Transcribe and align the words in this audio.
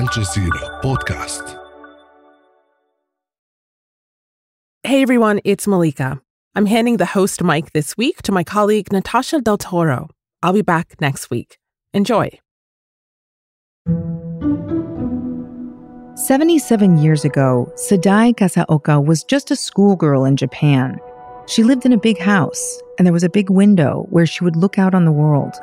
الجزيرة 0.00 0.80
بودكاست 0.82 1.56
Hey 4.86 5.02
everyone, 5.02 5.40
it's 5.44 5.66
Malika. 5.66 6.20
I'm 6.54 6.66
handing 6.66 6.98
the 6.98 7.06
host 7.06 7.42
mic 7.42 7.72
this 7.72 7.96
week 7.96 8.22
to 8.22 8.32
my 8.32 8.44
colleague 8.44 8.92
Natasha 8.92 9.40
Del 9.40 9.56
Toro. 9.56 10.08
I'll 10.42 10.52
be 10.52 10.62
back 10.62 10.86
next 11.00 11.30
week. 11.30 11.58
Enjoy. 11.94 12.28
77 16.16 16.98
years 16.98 17.24
ago, 17.24 17.72
Sadae 17.76 18.34
Kasaoka 18.34 19.04
was 19.04 19.24
just 19.24 19.50
a 19.50 19.56
schoolgirl 19.56 20.24
in 20.24 20.36
Japan. 20.36 20.98
She 21.46 21.62
lived 21.62 21.86
in 21.86 21.92
a 21.92 21.98
big 22.08 22.18
house, 22.18 22.82
and 22.98 23.06
there 23.06 23.12
was 23.12 23.24
a 23.24 23.30
big 23.38 23.48
window 23.48 24.06
where 24.10 24.26
she 24.26 24.44
would 24.44 24.56
look 24.56 24.78
out 24.78 24.94
on 24.94 25.04
the 25.04 25.18
world. 25.22 25.54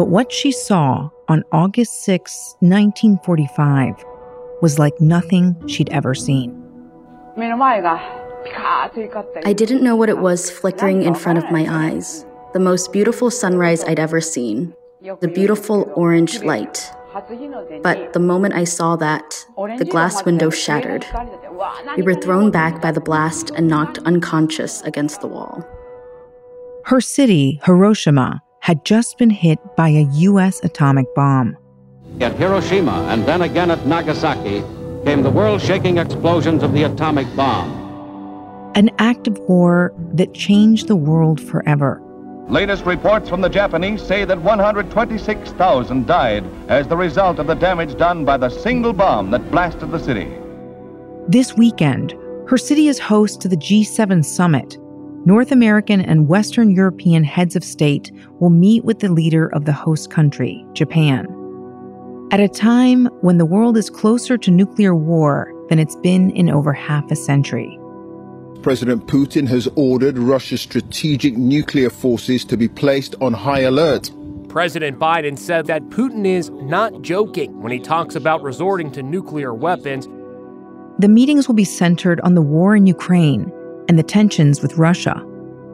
But 0.00 0.08
what 0.08 0.32
she 0.32 0.50
saw 0.50 1.10
on 1.28 1.44
August 1.52 2.04
6, 2.04 2.56
1945, 2.60 4.02
was 4.62 4.78
like 4.78 4.98
nothing 4.98 5.54
she'd 5.68 5.90
ever 5.90 6.14
seen. 6.14 6.56
I 7.36 8.32
didn't 9.54 9.82
know 9.82 9.96
what 9.96 10.08
it 10.08 10.16
was 10.16 10.50
flickering 10.50 11.02
in 11.02 11.14
front 11.14 11.36
of 11.36 11.50
my 11.50 11.66
eyes. 11.68 12.24
The 12.54 12.60
most 12.60 12.94
beautiful 12.94 13.30
sunrise 13.30 13.84
I'd 13.84 13.98
ever 13.98 14.22
seen. 14.22 14.74
The 15.02 15.28
beautiful 15.28 15.92
orange 15.94 16.42
light. 16.42 16.90
But 17.82 18.14
the 18.14 18.20
moment 18.20 18.54
I 18.54 18.64
saw 18.64 18.96
that, 18.96 19.44
the 19.76 19.84
glass 19.84 20.24
window 20.24 20.48
shattered. 20.48 21.04
We 21.98 22.04
were 22.04 22.14
thrown 22.14 22.50
back 22.50 22.80
by 22.80 22.90
the 22.90 23.02
blast 23.02 23.50
and 23.50 23.68
knocked 23.68 23.98
unconscious 24.06 24.80
against 24.80 25.20
the 25.20 25.26
wall. 25.26 25.62
Her 26.86 27.02
city, 27.02 27.60
Hiroshima, 27.64 28.40
had 28.60 28.84
just 28.84 29.18
been 29.18 29.30
hit 29.30 29.58
by 29.76 29.88
a 29.88 30.08
U.S. 30.28 30.60
atomic 30.62 31.12
bomb. 31.14 31.56
At 32.20 32.36
Hiroshima 32.36 33.06
and 33.08 33.26
then 33.26 33.42
again 33.42 33.70
at 33.70 33.86
Nagasaki 33.86 34.62
came 35.04 35.22
the 35.22 35.30
world 35.30 35.60
shaking 35.60 35.98
explosions 35.98 36.62
of 36.62 36.72
the 36.72 36.84
atomic 36.84 37.26
bomb. 37.34 37.78
An 38.74 38.90
act 38.98 39.26
of 39.26 39.38
war 39.40 39.92
that 40.14 40.34
changed 40.34 40.88
the 40.88 40.96
world 40.96 41.40
forever. 41.40 42.02
Latest 42.48 42.84
reports 42.84 43.28
from 43.28 43.40
the 43.40 43.48
Japanese 43.48 44.02
say 44.02 44.24
that 44.24 44.40
126,000 44.42 46.06
died 46.06 46.44
as 46.68 46.88
the 46.88 46.96
result 46.96 47.38
of 47.38 47.46
the 47.46 47.54
damage 47.54 47.96
done 47.96 48.24
by 48.24 48.36
the 48.36 48.48
single 48.48 48.92
bomb 48.92 49.30
that 49.30 49.50
blasted 49.50 49.90
the 49.90 49.98
city. 49.98 50.28
This 51.28 51.56
weekend, 51.56 52.14
her 52.48 52.58
city 52.58 52.88
is 52.88 52.98
host 52.98 53.40
to 53.42 53.48
the 53.48 53.56
G7 53.56 54.24
summit. 54.24 54.76
North 55.26 55.52
American 55.52 56.00
and 56.00 56.28
Western 56.28 56.70
European 56.70 57.24
heads 57.24 57.54
of 57.54 57.62
state 57.62 58.10
will 58.38 58.48
meet 58.48 58.86
with 58.86 59.00
the 59.00 59.12
leader 59.12 59.48
of 59.48 59.66
the 59.66 59.72
host 59.72 60.10
country, 60.10 60.64
Japan. 60.72 61.26
At 62.30 62.40
a 62.40 62.48
time 62.48 63.04
when 63.20 63.36
the 63.36 63.44
world 63.44 63.76
is 63.76 63.90
closer 63.90 64.38
to 64.38 64.50
nuclear 64.50 64.94
war 64.94 65.52
than 65.68 65.78
it's 65.78 65.96
been 65.96 66.30
in 66.30 66.48
over 66.48 66.72
half 66.72 67.10
a 67.10 67.16
century. 67.16 67.78
President 68.62 69.06
Putin 69.08 69.46
has 69.46 69.68
ordered 69.76 70.16
Russia's 70.16 70.62
strategic 70.62 71.36
nuclear 71.36 71.90
forces 71.90 72.42
to 72.46 72.56
be 72.56 72.68
placed 72.68 73.14
on 73.20 73.34
high 73.34 73.60
alert. 73.60 74.10
President 74.48 74.98
Biden 74.98 75.38
said 75.38 75.66
that 75.66 75.82
Putin 75.90 76.24
is 76.24 76.48
not 76.48 77.02
joking 77.02 77.60
when 77.60 77.72
he 77.72 77.78
talks 77.78 78.14
about 78.14 78.42
resorting 78.42 78.90
to 78.92 79.02
nuclear 79.02 79.52
weapons. 79.52 80.08
The 80.98 81.08
meetings 81.08 81.46
will 81.46 81.54
be 81.54 81.64
centered 81.64 82.22
on 82.22 82.34
the 82.34 82.42
war 82.42 82.74
in 82.74 82.86
Ukraine 82.86 83.52
and 83.90 83.98
the 83.98 84.04
tensions 84.04 84.62
with 84.62 84.78
Russia, 84.78 85.20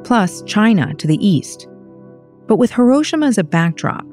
plus 0.02 0.42
China 0.44 0.94
to 0.94 1.06
the 1.06 1.18
east. 1.24 1.68
But 2.46 2.56
with 2.56 2.72
Hiroshima 2.72 3.26
as 3.26 3.36
a 3.36 3.44
backdrop, 3.44 4.06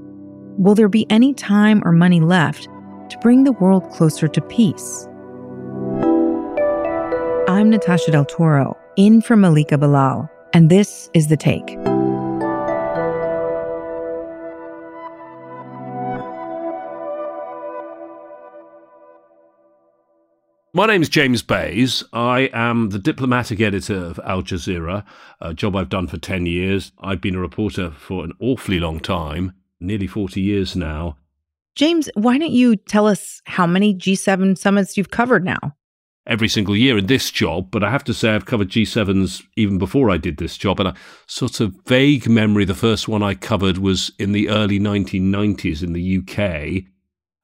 will 0.57 0.75
there 0.75 0.89
be 0.89 1.09
any 1.09 1.33
time 1.33 1.81
or 1.85 1.93
money 1.93 2.19
left 2.19 2.63
to 2.65 3.17
bring 3.21 3.45
the 3.45 3.53
world 3.53 3.89
closer 3.91 4.27
to 4.27 4.41
peace? 4.41 5.07
I'm 7.47 7.69
Natasha 7.69 8.11
Del 8.11 8.25
Toro, 8.25 8.77
in 8.97 9.21
for 9.21 9.37
Malika 9.37 9.77
Bilal, 9.77 10.29
and 10.51 10.69
this 10.69 11.09
is 11.13 11.29
The 11.29 11.37
Take. 11.37 11.92
My 20.75 20.87
name's 20.87 21.07
James 21.07 21.43
Bays. 21.43 22.03
I 22.13 22.49
am 22.51 22.89
the 22.89 22.97
diplomatic 22.97 23.61
editor 23.61 23.95
of 23.95 24.19
Al 24.25 24.41
Jazeera, 24.41 25.05
a 25.39 25.53
job 25.53 25.75
I've 25.75 25.89
done 25.89 26.07
for 26.07 26.17
10 26.17 26.47
years. 26.47 26.91
I've 26.97 27.21
been 27.21 27.35
a 27.35 27.39
reporter 27.39 27.91
for 27.91 28.23
an 28.23 28.31
awfully 28.39 28.79
long 28.79 28.99
time, 28.99 29.53
nearly 29.79 30.07
40 30.07 30.41
years 30.41 30.75
now. 30.75 31.17
James, 31.75 32.09
why 32.15 32.39
don't 32.39 32.49
you 32.49 32.75
tell 32.75 33.05
us 33.05 33.39
how 33.45 33.67
many 33.67 33.93
G7 33.93 34.57
summits 34.57 34.97
you've 34.97 35.11
covered 35.11 35.45
now? 35.45 35.75
Every 36.25 36.47
single 36.47 36.75
year 36.75 36.97
in 36.97 37.05
this 37.05 37.29
job, 37.29 37.69
but 37.69 37.83
I 37.83 37.91
have 37.91 38.03
to 38.05 38.13
say 38.13 38.33
I've 38.33 38.47
covered 38.47 38.69
G7s 38.69 39.43
even 39.55 39.77
before 39.77 40.09
I 40.09 40.17
did 40.17 40.37
this 40.37 40.57
job. 40.57 40.79
And 40.79 40.89
a 40.89 40.95
sort 41.27 41.59
of 41.59 41.75
vague 41.85 42.27
memory, 42.27 42.65
the 42.65 42.73
first 42.73 43.07
one 43.07 43.21
I 43.21 43.35
covered 43.35 43.77
was 43.77 44.11
in 44.17 44.31
the 44.31 44.49
early 44.49 44.79
1990s 44.79 45.83
in 45.83 45.93
the 45.93 46.17
UK. 46.17 46.91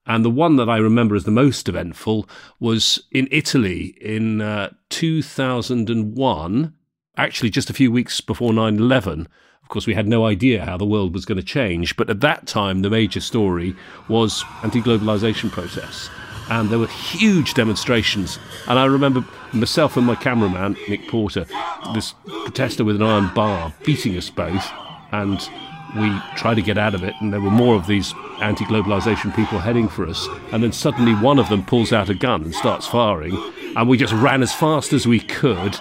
And 0.10 0.26
the 0.26 0.32
one 0.32 0.56
that 0.56 0.68
I 0.68 0.78
remember 0.78 1.16
as 1.16 1.26
the 1.26 1.32
most 1.32 1.70
eventful 1.70 2.28
was 2.60 3.04
in 3.12 3.28
Italy 3.30 3.96
in 4.02 4.42
uh, 4.42 4.72
2001, 4.90 6.74
actually 7.16 7.50
just 7.52 7.70
a 7.70 7.74
few 7.74 7.92
weeks 7.92 8.20
before 8.20 8.52
9 8.52 8.78
11. 8.80 9.28
Of 9.62 9.70
course, 9.70 9.86
we 9.86 9.94
had 9.94 10.08
no 10.08 10.26
idea 10.26 10.66
how 10.66 10.78
the 10.78 10.86
world 10.86 11.14
was 11.14 11.26
going 11.26 11.38
to 11.38 11.44
change, 11.44 11.96
but 11.96 12.10
at 12.10 12.22
that 12.22 12.48
time, 12.48 12.82
the 12.82 12.90
major 12.90 13.20
story 13.20 13.76
was 14.08 14.44
anti 14.64 14.82
globalization 14.82 15.52
protests. 15.52 16.10
And 16.50 16.72
there 16.72 16.80
were 16.80 16.88
huge 16.88 17.54
demonstrations. 17.54 18.40
And 18.68 18.80
I 18.80 18.86
remember 18.86 19.24
myself 19.54 19.96
and 19.96 20.08
my 20.08 20.16
cameraman, 20.16 20.76
Nick 20.88 21.08
Porter, 21.08 21.46
this 21.94 22.16
protester 22.46 22.84
with 22.84 22.96
an 22.96 23.04
iron 23.04 23.32
bar 23.36 23.76
beating 23.86 24.18
us 24.18 24.32
both. 24.32 24.72
And 25.12 25.48
we 25.98 26.20
tried 26.36 26.56
to 26.56 26.62
get 26.62 26.78
out 26.78 26.96
of 26.96 27.04
it, 27.04 27.16
and 27.20 27.32
there 27.34 27.42
were 27.42 27.50
more 27.50 27.76
of 27.76 27.88
these 27.88 28.14
anti 28.42 28.66
globalization 28.66 29.36
people 29.36 29.60
heading 29.60 29.88
for 29.88 30.08
us. 30.08 30.28
And 30.52 30.64
then 30.64 30.72
suddenly 30.72 31.14
one 31.16 31.40
of 31.40 31.50
them 31.50 31.66
pulls 31.66 31.94
out 31.94 32.10
a 32.10 32.14
gun 32.14 32.44
and 32.44 32.54
starts 32.54 32.88
firing, 32.88 33.36
and 33.76 33.88
we 33.88 33.98
just 33.98 34.14
ran 34.14 34.42
as 34.42 34.54
fast 34.54 34.94
as 34.94 35.08
we 35.08 35.20
could. 35.20 35.78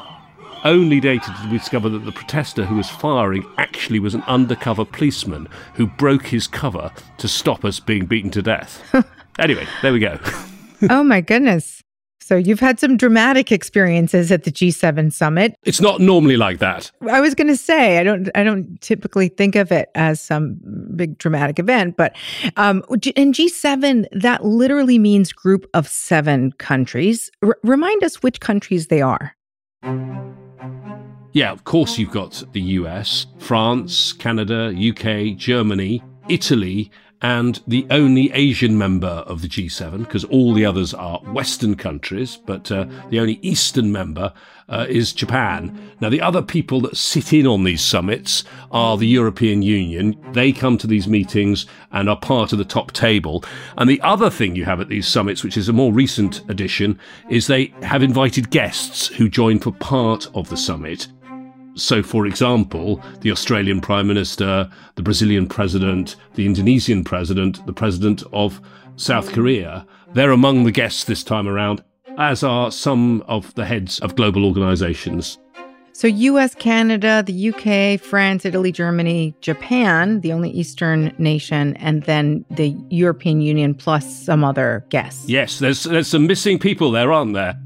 Only 0.64 1.00
later 1.00 1.32
did 1.40 1.52
we 1.52 1.58
discover 1.58 1.88
that 1.88 2.04
the 2.04 2.12
protester 2.12 2.64
who 2.64 2.76
was 2.76 2.90
firing 2.90 3.44
actually 3.58 4.00
was 4.00 4.14
an 4.14 4.22
undercover 4.22 4.84
policeman 4.84 5.48
who 5.74 5.86
broke 5.86 6.26
his 6.26 6.48
cover 6.48 6.90
to 7.18 7.28
stop 7.28 7.64
us 7.64 7.78
being 7.78 8.06
beaten 8.06 8.30
to 8.32 8.42
death. 8.42 8.82
anyway, 9.38 9.66
there 9.82 9.92
we 9.92 10.00
go. 10.00 10.18
oh 10.90 11.04
my 11.04 11.20
goodness. 11.20 11.82
So 12.28 12.36
you've 12.36 12.60
had 12.60 12.78
some 12.78 12.98
dramatic 12.98 13.50
experiences 13.50 14.30
at 14.30 14.44
the 14.44 14.52
G7 14.52 15.14
summit. 15.14 15.54
It's 15.62 15.80
not 15.80 15.98
normally 15.98 16.36
like 16.36 16.58
that. 16.58 16.92
I 17.10 17.22
was 17.22 17.34
going 17.34 17.48
to 17.48 17.56
say 17.56 17.96
I 17.96 18.04
don't 18.04 18.28
I 18.34 18.44
don't 18.44 18.78
typically 18.82 19.28
think 19.28 19.56
of 19.56 19.72
it 19.72 19.88
as 19.94 20.20
some 20.20 20.58
big 20.94 21.16
dramatic 21.16 21.58
event, 21.58 21.96
but 21.96 22.14
um, 22.58 22.84
in 23.16 23.32
G7 23.32 24.04
that 24.12 24.44
literally 24.44 24.98
means 24.98 25.32
group 25.32 25.70
of 25.72 25.88
seven 25.88 26.52
countries. 26.58 27.30
R- 27.42 27.56
remind 27.62 28.04
us 28.04 28.22
which 28.22 28.40
countries 28.40 28.88
they 28.88 29.00
are. 29.00 29.34
Yeah, 31.32 31.50
of 31.50 31.64
course 31.64 31.96
you've 31.96 32.10
got 32.10 32.44
the 32.52 32.60
US, 32.60 33.24
France, 33.38 34.12
Canada, 34.12 34.74
UK, 34.76 35.34
Germany, 35.34 36.02
Italy, 36.28 36.90
and 37.20 37.60
the 37.66 37.86
only 37.90 38.30
Asian 38.32 38.78
member 38.78 39.08
of 39.08 39.42
the 39.42 39.48
G7, 39.48 39.98
because 39.98 40.24
all 40.24 40.54
the 40.54 40.64
others 40.64 40.94
are 40.94 41.18
Western 41.32 41.74
countries, 41.74 42.36
but 42.36 42.70
uh, 42.70 42.86
the 43.10 43.18
only 43.18 43.40
Eastern 43.42 43.90
member 43.90 44.32
uh, 44.68 44.86
is 44.88 45.12
Japan. 45.12 45.76
Now, 46.00 46.10
the 46.10 46.20
other 46.20 46.42
people 46.42 46.80
that 46.82 46.96
sit 46.96 47.32
in 47.32 47.46
on 47.46 47.64
these 47.64 47.82
summits 47.82 48.44
are 48.70 48.96
the 48.96 49.06
European 49.06 49.62
Union. 49.62 50.16
They 50.32 50.52
come 50.52 50.78
to 50.78 50.86
these 50.86 51.08
meetings 51.08 51.66
and 51.90 52.08
are 52.08 52.18
part 52.18 52.52
of 52.52 52.58
the 52.58 52.64
top 52.64 52.92
table. 52.92 53.44
And 53.76 53.90
the 53.90 54.00
other 54.02 54.30
thing 54.30 54.54
you 54.54 54.64
have 54.66 54.80
at 54.80 54.88
these 54.88 55.08
summits, 55.08 55.42
which 55.42 55.56
is 55.56 55.68
a 55.68 55.72
more 55.72 55.92
recent 55.92 56.48
addition, 56.48 56.98
is 57.30 57.46
they 57.46 57.72
have 57.82 58.02
invited 58.02 58.50
guests 58.50 59.08
who 59.08 59.28
join 59.28 59.58
for 59.58 59.72
part 59.72 60.28
of 60.34 60.50
the 60.50 60.56
summit. 60.56 61.08
So, 61.78 62.02
for 62.02 62.26
example, 62.26 63.00
the 63.20 63.30
Australian 63.30 63.80
Prime 63.80 64.08
Minister, 64.08 64.68
the 64.96 65.02
Brazilian 65.02 65.48
President, 65.48 66.16
the 66.34 66.44
Indonesian 66.44 67.04
President, 67.04 67.64
the 67.66 67.72
President 67.72 68.22
of 68.32 68.60
South 68.96 69.32
Korea, 69.32 69.86
they're 70.12 70.32
among 70.32 70.64
the 70.64 70.72
guests 70.72 71.04
this 71.04 71.22
time 71.22 71.46
around, 71.46 71.82
as 72.18 72.42
are 72.42 72.72
some 72.72 73.22
of 73.28 73.54
the 73.54 73.64
heads 73.64 74.00
of 74.00 74.16
global 74.16 74.44
organizations. 74.44 75.38
So, 75.92 76.06
US, 76.06 76.54
Canada, 76.54 77.24
the 77.24 77.52
UK, 77.52 78.00
France, 78.00 78.44
Italy, 78.44 78.72
Germany, 78.72 79.34
Japan, 79.40 80.20
the 80.20 80.32
only 80.32 80.50
Eastern 80.50 81.12
nation, 81.18 81.76
and 81.76 82.04
then 82.04 82.44
the 82.50 82.76
European 82.90 83.40
Union 83.40 83.74
plus 83.74 84.24
some 84.24 84.44
other 84.44 84.84
guests. 84.90 85.28
Yes, 85.28 85.58
there's, 85.58 85.84
there's 85.84 86.08
some 86.08 86.26
missing 86.26 86.58
people 86.58 86.90
there, 86.90 87.12
aren't 87.12 87.34
there? 87.34 87.56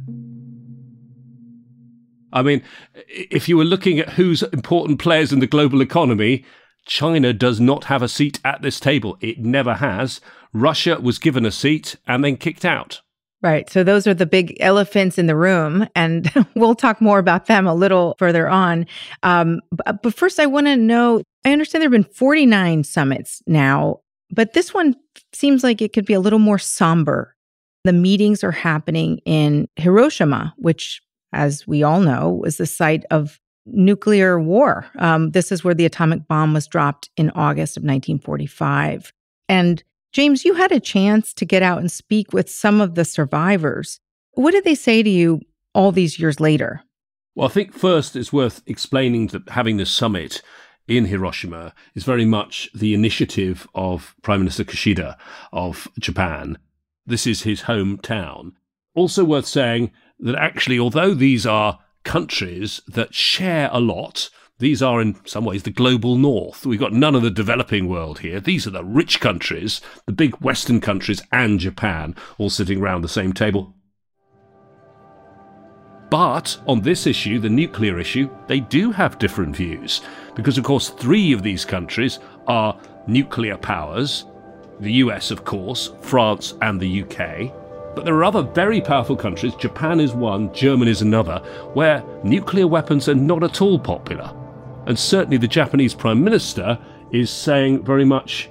I 2.33 2.43
mean, 2.43 2.63
if 3.07 3.49
you 3.49 3.57
were 3.57 3.65
looking 3.65 3.99
at 3.99 4.11
who's 4.11 4.43
important 4.45 4.99
players 4.99 5.33
in 5.33 5.41
the 5.41 5.47
global 5.47 5.81
economy, 5.81 6.45
China 6.87 7.33
does 7.33 7.61
not 7.61 7.85
have 7.85 8.03
a 8.03 8.09
seat 8.09 8.41
at 8.45 8.63
this 8.63 8.81
table. 8.81 9.17
It 9.21 9.39
never 9.39 9.75
has. 9.75 10.21
Russia 10.53 10.99
was 11.01 11.19
given 11.19 11.47
a 11.47 11.51
seat 11.51 11.97
and 12.07 12.25
then 12.25 12.37
kicked 12.37 12.65
out. 12.65 13.01
Right. 13.43 13.69
So 13.69 13.83
those 13.83 14.07
are 14.07 14.15
the 14.15 14.27
big 14.27 14.57
elephants 14.61 15.19
in 15.19 15.27
the 15.27 15.37
room. 15.37 15.89
And 15.97 16.31
we'll 16.55 16.77
talk 16.77 17.01
more 17.01 17.19
about 17.19 17.47
them 17.47 17.67
a 17.67 17.75
little 17.75 18.15
further 18.19 18.49
on. 18.49 18.87
Um, 19.23 19.61
but, 19.73 20.15
first, 20.15 20.39
I 20.39 20.47
want 20.47 20.67
to 20.67 20.77
know 20.77 21.23
I 21.45 21.53
understand 21.53 21.83
there 21.83 21.87
have 21.87 21.93
been 21.93 22.15
49 22.15 22.85
summits 22.85 23.43
now, 23.47 24.01
but 24.31 24.53
this 24.53 24.73
one 24.73 24.95
seems 25.33 25.65
like 25.65 25.83
it 25.83 25.93
could 25.93 26.07
be 26.07 26.15
a 26.15 26.21
little 26.21 26.39
more 26.39 26.59
somber. 26.59 27.35
The 27.85 27.93
meetings 27.93 28.45
are 28.45 28.53
happening 28.53 29.19
in 29.25 29.69
Hiroshima, 29.75 30.55
which, 30.57 31.03
as 31.33 31.67
we 31.67 31.83
all 31.83 32.01
know, 32.01 32.31
was 32.31 32.57
the 32.57 32.67
site 32.67 33.05
of 33.11 33.41
nuclear 33.67 34.41
war. 34.41 34.87
Um, 34.99 35.31
this 35.31 35.53
is 35.53 35.63
where 35.63 35.75
the 35.75 35.87
atomic 35.87 36.27
bomb 36.27 36.53
was 36.53 36.67
dropped 36.67 37.11
in 37.17 37.31
August 37.31 37.77
of 37.77 37.83
1945. 37.83 39.13
And 39.49 39.83
James, 40.13 40.45
you 40.45 40.55
had 40.55 40.73
a 40.73 40.81
chance 40.81 41.33
to 41.35 41.45
get 41.45 41.63
out 41.63 41.79
and 41.79 41.91
speak 41.91 42.33
with 42.33 42.51
some 42.51 42.81
of 42.81 42.95
the 42.95 43.05
survivors. 43.05 44.01
What 44.33 44.53
did 44.53 44.65
they 44.65 44.75
say 44.75 45.03
to 45.03 45.11
you 45.11 45.41
all 45.75 45.93
these 45.93 46.19
years 46.19 46.41
later? 46.41 46.83
Well, 47.35 47.49
I 47.49 47.51
think 47.51 47.73
first 47.73 48.15
it's 48.15 48.33
worth 48.33 48.63
explaining 48.67 49.29
that 49.29 49.49
having 49.49 49.79
this 49.79 49.91
summit 49.91 50.43
in 50.87 51.07
Hiroshima 51.07 51.73
is 51.95 52.05
very 52.05 52.27
much 52.27 52.69
the 52.75 52.93
initiative 52.93 53.67
of 53.75 54.15
Prime 54.23 54.41
Minister 54.41 54.65
Kishida 54.65 55.17
of 55.53 55.89
Japan. 55.99 56.59
This 57.07 57.27
is 57.27 57.43
his 57.43 57.63
hometown. 57.63 58.53
Also 58.95 59.25
worth 59.25 59.47
saying 59.47 59.91
that 60.21 60.35
actually, 60.37 60.79
although 60.79 61.15
these 61.15 61.47
are 61.47 61.79
countries 62.05 62.81
that 62.87 63.15
share 63.15 63.71
a 63.73 63.81
lot, 63.81 64.31
these 64.59 64.83
are, 64.83 65.01
in 65.01 65.17
some 65.27 65.45
ways, 65.45 65.65
the 65.65 65.71
global 65.71 66.17
north. 66.17 66.65
We've 66.65 66.79
got 66.79 66.93
none 66.93 67.15
of 67.15 67.23
the 67.23 67.31
developing 67.31 67.89
world 67.89 68.21
here. 68.21 68.39
These 68.39 68.67
are 68.67 68.71
the 68.71 68.85
rich 68.85 69.19
countries, 69.21 69.81
the 70.07 70.13
big 70.13 70.37
Western 70.37 70.81
countries, 70.81 71.23
and 71.33 71.59
Japan, 71.59 72.15
all 72.39 72.51
sitting 72.51 72.81
around 72.81 73.03
the 73.03 73.09
same 73.09 73.33
table. 73.33 73.75
But 76.11 76.61
on 76.69 76.83
this 76.83 77.07
issue, 77.07 77.39
the 77.39 77.49
nuclear 77.49 77.99
issue, 77.99 78.29
they 78.47 78.61
do 78.61 78.93
have 78.93 79.19
different 79.19 79.57
views. 79.57 80.03
Because, 80.37 80.59
of 80.59 80.65
course, 80.65 80.91
three 80.91 81.33
of 81.33 81.43
these 81.43 81.65
countries 81.65 82.19
are 82.47 82.79
nuclear 83.07 83.57
powers 83.57 84.27
the 84.81 84.93
US, 84.95 85.31
of 85.31 85.45
course, 85.45 85.93
France, 86.01 86.55
and 86.61 86.81
the 86.81 87.03
UK. 87.03 87.62
But 87.95 88.05
there 88.05 88.15
are 88.15 88.25
other 88.25 88.43
very 88.43 88.81
powerful 88.81 89.17
countries, 89.17 89.55
Japan 89.55 90.01
is 90.01 90.13
one, 90.15 90.53
Germany 90.55 90.91
is 90.91 91.03
another, 91.03 91.39
where 91.75 92.03
nuclear 92.25 92.67
weapons 92.67 93.09
are 93.09 93.15
not 93.15 93.43
at 93.43 93.61
all 93.61 93.79
popular. 93.79 94.35
And 94.87 94.99
certainly 94.99 95.37
the 95.37 95.49
Japanese 95.49 95.95
Prime 95.95 96.25
Minister 96.25 96.79
is 97.13 97.31
saying 97.31 97.85
very 97.85 98.05
much 98.05 98.51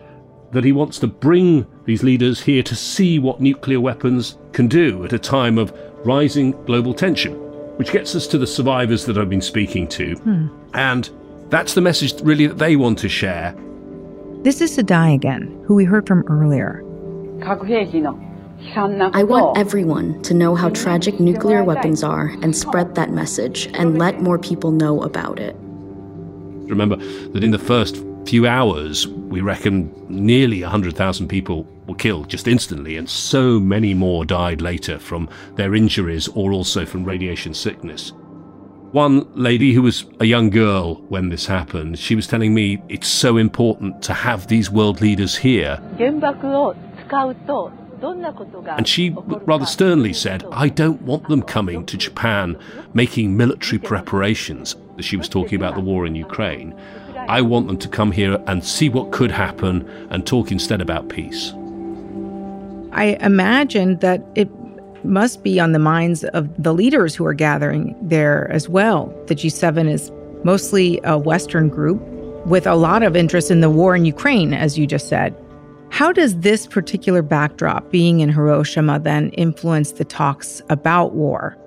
that 0.52 0.64
he 0.64 0.72
wants 0.72 1.00
to 1.00 1.08
bring 1.08 1.66
these 1.86 2.04
leaders 2.04 2.42
here 2.42 2.62
to 2.64 2.76
see 2.76 3.20
what 3.20 3.42
nuclear 3.42 3.80
weapons 3.80 4.38
can 4.52 4.68
do 4.68 5.04
at 5.06 5.14
a 5.14 5.20
time 5.20 5.58
of 5.58 5.74
rising 6.06 6.52
global 6.66 6.94
tension, 6.94 7.34
which 7.78 7.92
gets 7.92 8.16
us 8.16 8.28
to 8.28 8.38
the 8.38 8.48
survivors 8.48 9.06
that 9.06 9.18
I've 9.18 9.30
been 9.30 9.42
speaking 9.42 9.88
to. 9.90 10.16
Hmm. 10.16 10.48
And 10.74 11.10
that's 11.50 11.74
the 11.74 11.82
message 11.82 12.22
really 12.22 12.48
that 12.48 12.58
they 12.58 12.76
want 12.76 13.00
to 13.00 13.10
share. 13.10 13.56
This 14.44 14.62
is 14.62 14.78
Sadae 14.78 15.16
again, 15.16 15.64
who 15.66 15.76
we 15.76 15.86
heard 15.86 16.08
from 16.08 16.24
earlier. 16.28 16.84
I 19.14 19.24
want 19.24 19.58
everyone 19.58 20.22
to 20.24 20.34
know 20.34 20.56
how 20.56 20.70
tragic 20.70 21.20
nuclear 21.20 21.64
weapons 21.64 22.04
are 22.04 22.28
and 22.42 22.56
spread 22.56 22.96
that 22.96 23.10
message 23.10 23.68
and 23.74 23.98
let 23.98 24.22
more 24.22 24.38
people 24.38 24.72
know 24.72 25.02
about 25.02 25.40
it. 25.40 25.56
Remember 25.60 26.96
that 26.96 27.44
in 27.44 27.52
the 27.52 27.60
first 27.60 28.04
few 28.26 28.48
hours, 28.48 29.08
we 29.08 29.42
reckon 29.42 29.92
nearly 30.08 30.62
100,000 30.62 31.28
people 31.28 31.66
were 31.88 31.96
killed 31.96 32.30
just 32.30 32.48
instantly, 32.48 32.98
and 32.98 33.10
so 33.10 33.60
many 33.60 33.94
more 33.94 34.24
died 34.26 34.62
later 34.62 35.00
from 35.00 35.28
their 35.56 35.76
injuries 35.76 36.28
or 36.30 36.54
also 36.54 36.86
from 36.86 37.04
radiation 37.04 37.54
sickness. 37.54 38.14
One 38.92 39.28
lady 39.36 39.74
who 39.74 39.82
was 39.82 40.06
a 40.20 40.26
young 40.26 40.50
girl 40.50 40.96
when 41.10 41.30
this 41.30 41.46
happened, 41.46 41.98
she 41.98 42.16
was 42.16 42.28
telling 42.28 42.54
me 42.54 42.82
it's 42.90 43.08
so 43.08 43.38
important 43.38 44.02
to 44.04 44.14
have 44.14 44.48
these 44.48 44.70
world 44.70 45.02
leaders 45.02 45.36
here. 45.36 45.80
And 48.02 48.88
she 48.88 49.10
rather 49.10 49.66
sternly 49.66 50.14
said, 50.14 50.44
I 50.52 50.70
don't 50.70 51.02
want 51.04 51.28
them 51.28 51.42
coming 51.44 51.86
to 51.86 51.98
Japan 51.98 52.58
making 52.94 53.38
military 53.38 53.80
preparations. 53.80 54.76
She 55.00 55.18
was 55.18 55.30
talking 55.30 55.56
about 55.56 55.76
the 55.76 55.82
war 55.82 56.06
in 56.06 56.16
Ukraine. 56.16 56.74
I 57.28 57.42
want 57.42 57.68
them 57.68 57.78
to 57.78 57.88
come 57.88 58.12
here 58.12 58.42
and 58.48 58.64
see 58.64 58.90
what 58.90 59.12
could 59.12 59.32
happen 59.32 59.88
and 60.10 60.26
talk 60.26 60.52
instead 60.52 60.82
about 60.82 61.10
peace. 61.10 61.54
I 62.94 63.18
imagine 63.22 63.98
that 64.00 64.24
it 64.36 64.50
must 65.06 65.44
be 65.44 65.60
on 65.60 65.72
the 65.72 65.80
minds 65.80 66.24
of 66.26 66.50
the 66.62 66.74
leaders 66.74 67.16
who 67.16 67.26
are 67.26 67.34
gathering 67.34 67.96
there 68.02 68.52
as 68.52 68.68
well. 68.68 69.14
The 69.28 69.36
G7 69.36 69.90
is 69.90 70.12
mostly 70.44 71.00
a 71.04 71.18
Western 71.18 71.70
group 71.70 72.02
with 72.46 72.66
a 72.66 72.76
lot 72.76 73.04
of 73.04 73.16
interest 73.16 73.52
in 73.52 73.62
the 73.62 73.70
war 73.70 73.96
in 73.96 74.06
Ukraine, 74.06 74.54
as 74.54 74.78
you 74.78 74.88
just 74.88 75.08
said. 75.08 75.36
How 75.92 76.14
does 76.14 76.40
this 76.40 76.68
particular 76.68 77.22
backdrop, 77.22 77.92
being 77.92 78.22
in 78.22 78.30
Hiroshima, 78.30 78.98
then 78.98 79.30
influence 79.32 79.92
the 79.92 80.06
talks 80.06 80.62
about 80.70 81.14
war? 81.14 81.58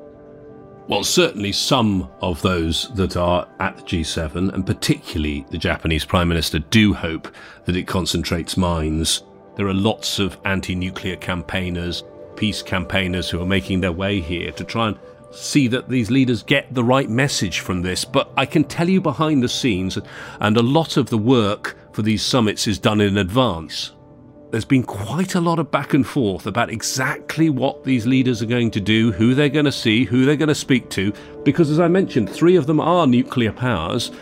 Well, 0.88 1.05
certainly 1.05 1.53
some 1.53 2.09
of 2.23 2.41
those 2.41 2.88
that 2.94 3.19
are 3.19 3.47
at 3.61 3.76
the 3.76 3.82
G7, 3.82 4.53
and 4.55 4.67
particularly 4.67 5.44
the 5.50 5.59
Japanese 5.59 6.06
Prime 6.06 6.26
Minister, 6.26 6.59
do 6.59 6.94
hope 6.94 7.29
that 7.67 7.76
it 7.76 7.87
concentrates 7.87 8.56
minds. 8.56 9.23
There 9.56 9.67
are 9.67 9.75
lots 9.75 10.19
of 10.19 10.38
anti 10.47 10.75
nuclear 10.75 11.17
campaigners, 11.17 12.03
peace 12.35 12.62
campaigners 12.62 13.29
who 13.29 13.43
are 13.43 13.47
making 13.47 13.82
their 13.82 13.93
way 13.93 14.20
here 14.20 14.53
to 14.53 14.65
try 14.65 14.88
and 14.88 14.99
see 15.32 15.69
that 15.69 15.91
these 15.91 16.11
leaders 16.11 16.43
get 16.43 16.73
the 16.75 16.85
right 16.85 17.11
message 17.11 17.61
from 17.61 17.82
this. 17.82 18.06
But 18.06 18.32
I 18.38 18.47
can 18.47 18.65
tell 18.65 18.88
you 18.88 19.03
behind 19.03 19.43
the 19.43 19.49
scenes, 19.50 19.99
and 20.41 20.56
a 20.56 20.62
lot 20.62 20.97
of 20.97 21.11
the 21.11 21.19
work 21.19 21.77
for 21.93 22.00
these 22.00 22.23
summits 22.23 22.67
is 22.67 22.79
done 22.79 23.03
in 23.03 23.19
advance 23.19 23.93
there's 24.55 24.65
been 24.65 24.85
quite 24.85 25.35
a 25.35 25.41
lot 25.41 25.59
of 25.59 25.73
back 25.73 25.95
and 25.95 26.06
forth 26.06 26.47
about 26.47 26.71
exactly 26.71 27.51
what 27.51 27.83
these 27.83 28.06
leaders 28.06 28.41
are 28.41 28.47
going 28.47 28.71
to 28.71 28.81
do, 28.81 29.11
who 29.11 29.35
they're 29.35 29.49
going 29.49 29.65
to 29.65 29.73
see, 29.73 30.05
who 30.05 30.25
they're 30.25 30.37
going 30.37 30.47
to 30.47 30.55
speak 30.55 30.89
to, 30.91 31.12
because 31.43 31.73
as 31.73 31.81
I 31.81 31.89
mentioned, 31.89 32.31
three 32.31 32.55
of 32.55 32.69
them 32.69 32.79
are 32.79 33.05
nuclear 33.05 33.51
powers, 33.51 34.12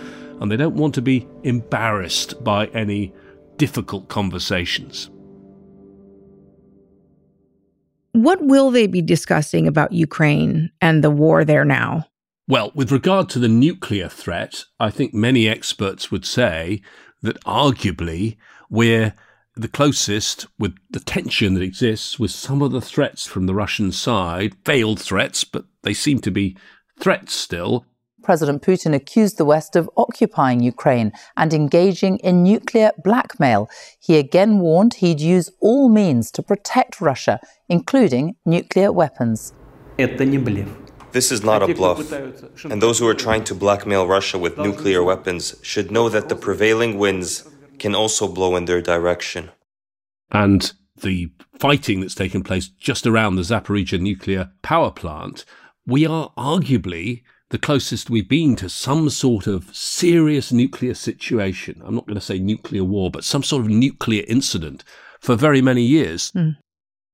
and 0.41 0.51
they 0.51 0.57
don't 0.57 0.75
want 0.75 0.95
to 0.95 1.03
be 1.03 1.29
embarrassed 1.43 2.43
by 2.43 2.69
any 2.69 3.13
difficult 3.59 4.09
conversations. 4.09 5.11
What 8.13 8.43
will 8.43 8.71
they 8.71 8.87
be 8.87 9.03
discussing 9.03 9.69
about 9.69 9.93
Ukraine 9.93 10.71
and 10.81 11.05
the 11.05 11.11
war 11.11 11.45
there 11.45 11.67
now? 11.67 12.07
Well, 12.49 12.73
with 12.75 12.91
regard 12.91 13.29
to 13.31 13.39
the 13.39 13.49
nuclear 13.49 14.09
threat, 14.09 14.65
I 14.81 14.89
think 14.89 15.13
many 15.13 15.47
experts 15.47 16.11
would 16.11 16.25
say 16.25 16.81
that 17.21 17.39
arguably 17.45 18.39
we're 18.71 19.13
the 19.55 19.69
closest 19.69 20.47
with 20.59 20.75
the 20.91 21.01
tension 21.01 21.55
that 21.55 21.63
exists 21.63 22.19
with 22.19 22.31
some 22.31 22.63
of 22.63 22.73
the 22.73 22.81
threats 22.81 23.27
from 23.27 23.47
the 23.47 23.55
Russian 23.55 23.93
side, 23.93 24.55
veiled 24.65 25.01
threats, 25.01 25.45
but 25.45 25.65
they 25.83 25.93
seem 25.95 26.21
to 26.21 26.31
be 26.31 26.57
threats 26.99 27.35
still. 27.35 27.85
President 28.23 28.63
Putin 28.63 28.95
accused 28.95 29.37
the 29.37 29.45
West 29.45 29.75
of 29.75 29.91
occupying 29.97 30.61
Ukraine 30.61 31.13
and 31.37 31.53
engaging 31.53 32.19
in 32.19 32.45
nuclear 32.45 32.93
blackmail. 33.03 33.69
He 33.99 34.17
again 34.17 34.61
warned 34.61 34.95
he'd 34.95 35.21
use 35.21 35.51
all 35.61 35.89
means 35.89 36.31
to 36.33 36.43
protect 36.43 37.01
Russia, 37.01 37.41
including 37.69 38.37
nuclear 38.47 38.93
weapons. 38.93 39.53
This 41.11 41.31
is 41.31 41.43
not 41.43 41.63
a 41.63 41.75
bluff, 41.75 42.11
and 42.65 42.81
those 42.81 42.99
who 42.99 43.07
are 43.07 43.15
trying 43.15 43.45
to 43.45 43.55
blackmail 43.55 44.07
Russia 44.07 44.39
with 44.39 44.57
nuclear 44.57 45.03
weapons 45.03 45.55
should 45.61 45.91
know 45.91 46.09
that 46.09 46.31
the 46.31 46.37
prevailing 46.37 46.97
winds 46.97 47.47
can 47.83 47.95
also 47.95 48.29
blow 48.29 48.55
in 48.57 48.65
their 48.65 48.81
direction. 48.81 49.51
And 50.31 50.73
the 50.97 51.33
fighting 51.59 52.01
that's 52.01 52.15
taken 52.15 52.43
place 52.43 52.69
just 52.69 53.07
around 53.07 53.35
the 53.35 53.43
Zaporizhia 53.43 54.01
nuclear 54.01 54.53
power 54.63 54.91
plant, 54.91 55.45
we 55.85 56.07
are 56.07 56.33
arguably 56.39 57.23
the 57.51 57.59
closest 57.59 58.09
we've 58.09 58.29
been 58.29 58.57
to 58.57 58.69
some 58.69 59.11
sort 59.11 59.47
of 59.47 59.75
serious 59.77 60.53
nuclear 60.53 60.95
situation. 60.95 61.83
I'm 61.85 61.97
not 61.97 62.07
going 62.07 62.15
to 62.15 62.21
say 62.21 62.39
nuclear 62.39 62.85
war, 62.85 63.11
but 63.11 63.25
some 63.25 63.43
sort 63.43 63.63
of 63.65 63.69
nuclear 63.69 64.25
incident 64.29 64.85
for 65.21 65.35
very 65.35 65.61
many 65.61 65.83
years. 65.83 66.31
Mm. 66.33 66.57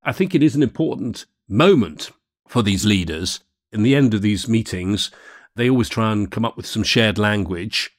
I 0.05 0.13
think 0.13 0.35
it 0.35 0.43
is 0.43 0.55
an 0.55 0.63
important 0.63 1.25
moment 1.49 2.11
for 2.47 2.63
these 2.63 2.85
leaders. 2.85 3.41
In 3.73 3.83
the 3.83 3.97
end 3.97 4.15
of 4.15 4.23
these 4.23 4.47
meetings, 4.47 5.11
they 5.57 5.69
always 5.69 5.89
try 5.89 6.13
and 6.13 6.31
come 6.31 6.45
up 6.45 6.57
with 6.57 6.67
some 6.67 6.85
shared 6.85 7.19
language 7.19 7.98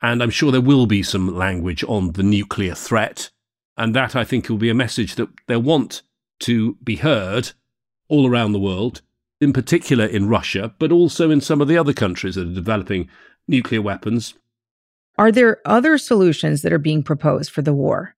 and 0.00 0.22
I'm 0.22 0.30
sure 0.30 0.52
there 0.52 0.60
will 0.60 0.86
be 0.86 1.02
some 1.02 1.34
language 1.34 1.84
on 1.84 2.12
the 2.12 2.22
nuclear 2.22 2.74
threat. 2.74 3.30
And 3.76 3.94
that, 3.94 4.16
I 4.16 4.24
think, 4.24 4.48
will 4.48 4.58
be 4.58 4.70
a 4.70 4.74
message 4.74 5.14
that 5.16 5.28
they'll 5.46 5.62
want 5.62 6.02
to 6.40 6.74
be 6.84 6.96
heard 6.96 7.52
all 8.08 8.28
around 8.28 8.52
the 8.52 8.60
world, 8.60 9.02
in 9.40 9.52
particular 9.52 10.04
in 10.04 10.28
Russia, 10.28 10.74
but 10.78 10.92
also 10.92 11.30
in 11.30 11.40
some 11.40 11.60
of 11.60 11.68
the 11.68 11.78
other 11.78 11.92
countries 11.92 12.34
that 12.34 12.48
are 12.48 12.54
developing 12.54 13.08
nuclear 13.46 13.82
weapons. 13.82 14.34
Are 15.16 15.32
there 15.32 15.58
other 15.64 15.98
solutions 15.98 16.62
that 16.62 16.72
are 16.72 16.78
being 16.78 17.02
proposed 17.02 17.50
for 17.50 17.62
the 17.62 17.74
war? 17.74 18.14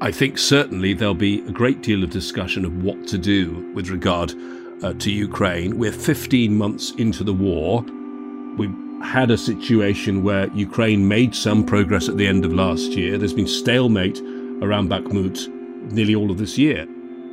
I 0.00 0.12
think 0.12 0.38
certainly 0.38 0.94
there'll 0.94 1.14
be 1.14 1.40
a 1.40 1.50
great 1.50 1.82
deal 1.82 2.04
of 2.04 2.10
discussion 2.10 2.64
of 2.64 2.84
what 2.84 3.08
to 3.08 3.18
do 3.18 3.72
with 3.74 3.88
regard 3.88 4.32
uh, 4.82 4.92
to 4.94 5.10
Ukraine. 5.10 5.78
We're 5.78 5.92
15 5.92 6.56
months 6.56 6.92
into 6.92 7.24
the 7.24 7.32
war. 7.32 7.82
We 8.56 8.68
had 9.02 9.30
a 9.30 9.38
situation 9.38 10.22
where 10.22 10.50
Ukraine 10.52 11.06
made 11.06 11.34
some 11.34 11.64
progress 11.64 12.08
at 12.08 12.16
the 12.16 12.26
end 12.26 12.44
of 12.44 12.52
last 12.52 12.92
year. 12.92 13.16
There's 13.16 13.32
been 13.32 13.46
stalemate 13.46 14.20
around 14.62 14.90
Bakhmut 14.90 15.48
nearly 15.92 16.14
all 16.14 16.30
of 16.30 16.38
this 16.38 16.58
year. 16.58 16.86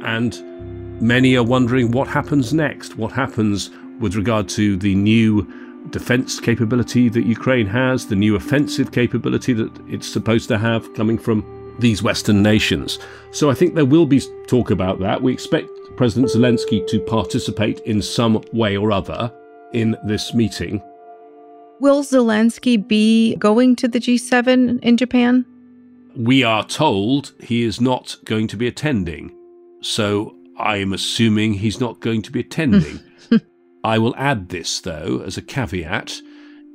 And 0.03 1.01
many 1.01 1.35
are 1.35 1.43
wondering 1.43 1.91
what 1.91 2.07
happens 2.07 2.53
next. 2.53 2.97
What 2.97 3.11
happens 3.11 3.71
with 3.99 4.15
regard 4.15 4.47
to 4.49 4.77
the 4.77 4.95
new 4.95 5.51
defense 5.89 6.39
capability 6.39 7.09
that 7.09 7.25
Ukraine 7.25 7.67
has, 7.67 8.07
the 8.07 8.15
new 8.15 8.35
offensive 8.35 8.91
capability 8.91 9.53
that 9.53 9.71
it's 9.87 10.07
supposed 10.07 10.47
to 10.49 10.57
have 10.57 10.93
coming 10.93 11.17
from 11.17 11.43
these 11.79 12.01
Western 12.01 12.41
nations. 12.41 12.99
So 13.31 13.49
I 13.49 13.53
think 13.53 13.75
there 13.75 13.85
will 13.85 14.05
be 14.05 14.21
talk 14.47 14.71
about 14.71 14.99
that. 14.99 15.21
We 15.21 15.33
expect 15.33 15.69
President 15.97 16.31
Zelensky 16.31 16.85
to 16.87 16.99
participate 16.99 17.79
in 17.81 18.01
some 18.01 18.43
way 18.53 18.77
or 18.77 18.91
other 18.91 19.31
in 19.73 19.97
this 20.05 20.33
meeting. 20.33 20.81
Will 21.79 22.03
Zelensky 22.03 22.85
be 22.87 23.35
going 23.35 23.75
to 23.77 23.87
the 23.87 23.99
G7 23.99 24.81
in 24.81 24.97
Japan? 24.97 25.45
We 26.15 26.43
are 26.43 26.65
told 26.65 27.33
he 27.41 27.63
is 27.63 27.81
not 27.81 28.15
going 28.23 28.47
to 28.47 28.57
be 28.57 28.67
attending. 28.67 29.35
So 29.81 30.35
I'm 30.57 30.93
assuming 30.93 31.53
he's 31.53 31.79
not 31.79 31.99
going 31.99 32.21
to 32.23 32.31
be 32.31 32.39
attending. 32.39 33.01
I 33.83 33.99
will 33.99 34.15
add 34.15 34.49
this, 34.49 34.79
though, 34.79 35.21
as 35.25 35.37
a 35.37 35.41
caveat. 35.41 36.21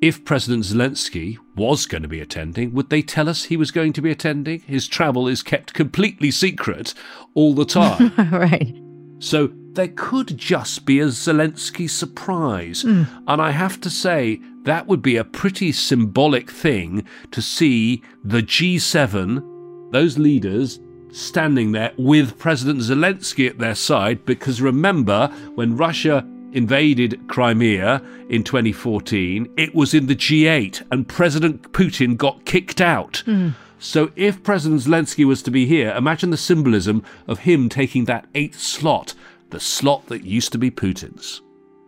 If 0.02 0.24
President 0.24 0.64
Zelensky 0.64 1.36
was 1.56 1.86
going 1.86 2.02
to 2.02 2.08
be 2.08 2.20
attending, 2.20 2.72
would 2.72 2.90
they 2.90 3.02
tell 3.02 3.28
us 3.28 3.44
he 3.44 3.56
was 3.56 3.70
going 3.70 3.92
to 3.94 4.02
be 4.02 4.10
attending? 4.10 4.60
His 4.60 4.86
travel 4.86 5.26
is 5.28 5.42
kept 5.42 5.74
completely 5.74 6.30
secret 6.30 6.94
all 7.34 7.54
the 7.54 7.64
time. 7.64 8.12
right. 8.30 8.74
So 9.18 9.50
there 9.72 9.88
could 9.88 10.36
just 10.36 10.86
be 10.86 11.00
a 11.00 11.06
Zelensky 11.06 11.88
surprise. 11.88 12.84
Mm. 12.84 13.06
And 13.26 13.42
I 13.42 13.50
have 13.50 13.80
to 13.82 13.90
say, 13.90 14.40
that 14.64 14.86
would 14.86 15.02
be 15.02 15.16
a 15.16 15.24
pretty 15.24 15.72
symbolic 15.72 16.50
thing 16.50 17.04
to 17.30 17.40
see 17.40 18.02
the 18.22 18.42
G7, 18.42 19.92
those 19.92 20.18
leaders, 20.18 20.80
standing 21.12 21.72
there 21.72 21.92
with 21.96 22.38
President 22.38 22.80
Zelensky 22.80 23.48
at 23.48 23.58
their 23.58 23.74
side. 23.74 24.24
Because 24.24 24.60
remember, 24.60 25.28
when 25.54 25.76
Russia 25.76 26.26
invaded 26.52 27.26
Crimea 27.28 28.02
in 28.28 28.44
2014, 28.44 29.52
it 29.56 29.74
was 29.74 29.94
in 29.94 30.06
the 30.06 30.16
G8 30.16 30.86
and 30.90 31.08
President 31.08 31.72
Putin 31.72 32.16
got 32.16 32.44
kicked 32.44 32.80
out. 32.80 33.22
Mm. 33.26 33.54
So 33.78 34.10
if 34.14 34.42
President 34.42 34.82
Zelensky 34.82 35.24
was 35.24 35.42
to 35.42 35.50
be 35.50 35.64
here, 35.64 35.90
imagine 35.92 36.30
the 36.30 36.36
symbolism 36.36 37.02
of 37.26 37.40
him 37.40 37.68
taking 37.70 38.04
that 38.04 38.26
eighth 38.34 38.60
slot, 38.60 39.14
the 39.50 39.60
slot 39.60 40.06
that 40.06 40.24
used 40.24 40.52
to 40.52 40.58
be 40.58 40.70
Putin's. 40.70 41.40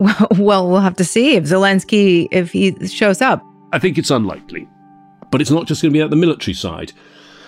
Well, 0.36 0.68
well, 0.68 0.80
have 0.80 0.96
to 0.96 1.04
see 1.04 1.36
if 1.36 1.44
Zelensky 1.44 2.26
if 2.30 2.52
he 2.52 2.74
shows 2.88 3.22
up. 3.22 3.44
I 3.72 3.78
think 3.78 3.98
it's 3.98 4.10
unlikely. 4.10 4.68
But 5.30 5.40
it's 5.40 5.50
not 5.50 5.66
just 5.66 5.80
going 5.80 5.92
to 5.92 5.96
be 5.96 6.02
at 6.02 6.10
the 6.10 6.16
military 6.16 6.54
side. 6.54 6.92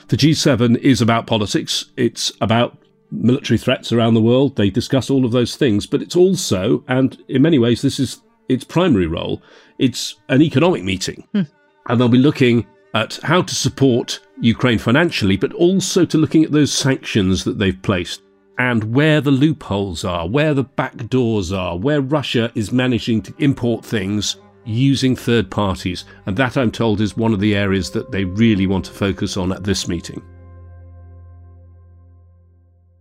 The 0.09 0.17
G7 0.17 0.79
is 0.79 1.01
about 1.01 1.27
politics. 1.27 1.87
It's 1.97 2.33
about 2.41 2.79
military 3.11 3.59
threats 3.59 3.93
around 3.93 4.15
the 4.15 4.23
world. 4.23 4.57
They 4.57 4.71
discuss 4.71 5.11
all 5.11 5.25
of 5.25 5.33
those 5.33 5.57
things, 5.57 5.87
but 5.87 6.03
it's 6.03 6.17
also, 6.17 6.85
and 6.89 7.21
in 7.29 7.43
many 7.43 7.59
ways, 7.59 7.83
this 7.83 7.99
is 7.99 8.21
its 8.49 8.65
primary 8.65 9.07
role, 9.07 9.43
it's 9.79 10.17
an 10.29 10.43
economic 10.43 10.85
meeting. 10.85 11.27
Hmm. 11.33 11.43
And 11.89 12.01
they'll 12.01 12.09
be 12.09 12.19
looking 12.19 12.67
at 12.95 13.19
how 13.23 13.43
to 13.43 13.55
support 13.55 14.21
Ukraine 14.41 14.79
financially, 14.79 15.37
but 15.37 15.53
also 15.53 16.05
to 16.05 16.19
looking 16.19 16.45
at 16.45 16.53
those 16.53 16.73
sanctions 16.73 17.45
that 17.45 17.59
they've 17.59 17.81
placed 17.83 18.23
and 18.59 18.95
where 18.95 19.21
the 19.21 19.31
loopholes 19.31 20.05
are, 20.05 20.29
where 20.29 20.55
the 20.55 20.65
back 20.65 21.09
doors 21.09 21.53
are, 21.53 21.77
where 21.77 22.01
Russia 22.01 22.53
is 22.55 22.73
managing 22.73 23.23
to 23.23 23.35
import 23.39 23.85
things 23.85 24.37
using 24.65 25.17
third 25.17 25.51
parties. 25.51 26.05
And 26.27 26.37
that, 26.37 26.57
I'm 26.57 26.71
told, 26.71 27.01
is 27.01 27.17
one 27.17 27.33
of 27.33 27.41
the 27.41 27.55
areas 27.55 27.91
that 27.91 28.13
they 28.13 28.25
really 28.25 28.67
want 28.67 28.85
to 28.87 28.93
focus 28.93 29.37
on 29.37 29.53
at 29.53 29.65
this 29.65 29.89
meeting. 29.89 30.23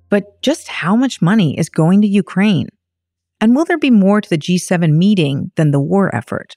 But 0.09 0.41
just 0.41 0.67
how 0.67 0.95
much 0.95 1.21
money 1.21 1.57
is 1.57 1.69
going 1.69 2.01
to 2.01 2.07
Ukraine? 2.07 2.69
And 3.41 3.55
will 3.55 3.65
there 3.65 3.77
be 3.77 3.91
more 3.91 4.21
to 4.21 4.29
the 4.29 4.37
G7 4.37 4.93
meeting 4.93 5.51
than 5.55 5.71
the 5.71 5.79
war 5.79 6.13
effort? 6.15 6.55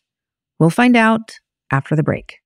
We'll 0.58 0.70
find 0.70 0.96
out 0.96 1.38
after 1.70 1.96
the 1.96 2.02
break. 2.02 2.38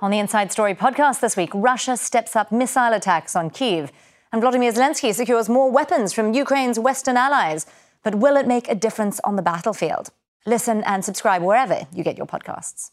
On 0.00 0.10
the 0.10 0.18
Inside 0.18 0.50
Story 0.50 0.74
podcast 0.74 1.20
this 1.20 1.36
week, 1.36 1.50
Russia 1.54 1.96
steps 1.96 2.34
up 2.34 2.50
missile 2.50 2.92
attacks 2.92 3.36
on 3.36 3.50
Kiev, 3.50 3.92
and 4.32 4.40
Vladimir 4.40 4.72
Zelensky 4.72 5.14
secures 5.14 5.48
more 5.48 5.70
weapons 5.70 6.12
from 6.12 6.32
Ukraine's 6.32 6.78
Western 6.78 7.16
allies. 7.16 7.66
But 8.02 8.16
will 8.16 8.36
it 8.36 8.48
make 8.48 8.68
a 8.68 8.74
difference 8.74 9.20
on 9.24 9.36
the 9.36 9.42
battlefield? 9.42 10.10
Listen 10.46 10.82
and 10.84 11.04
subscribe 11.04 11.42
wherever 11.42 11.86
you 11.92 12.02
get 12.02 12.16
your 12.16 12.26
podcasts. 12.26 12.90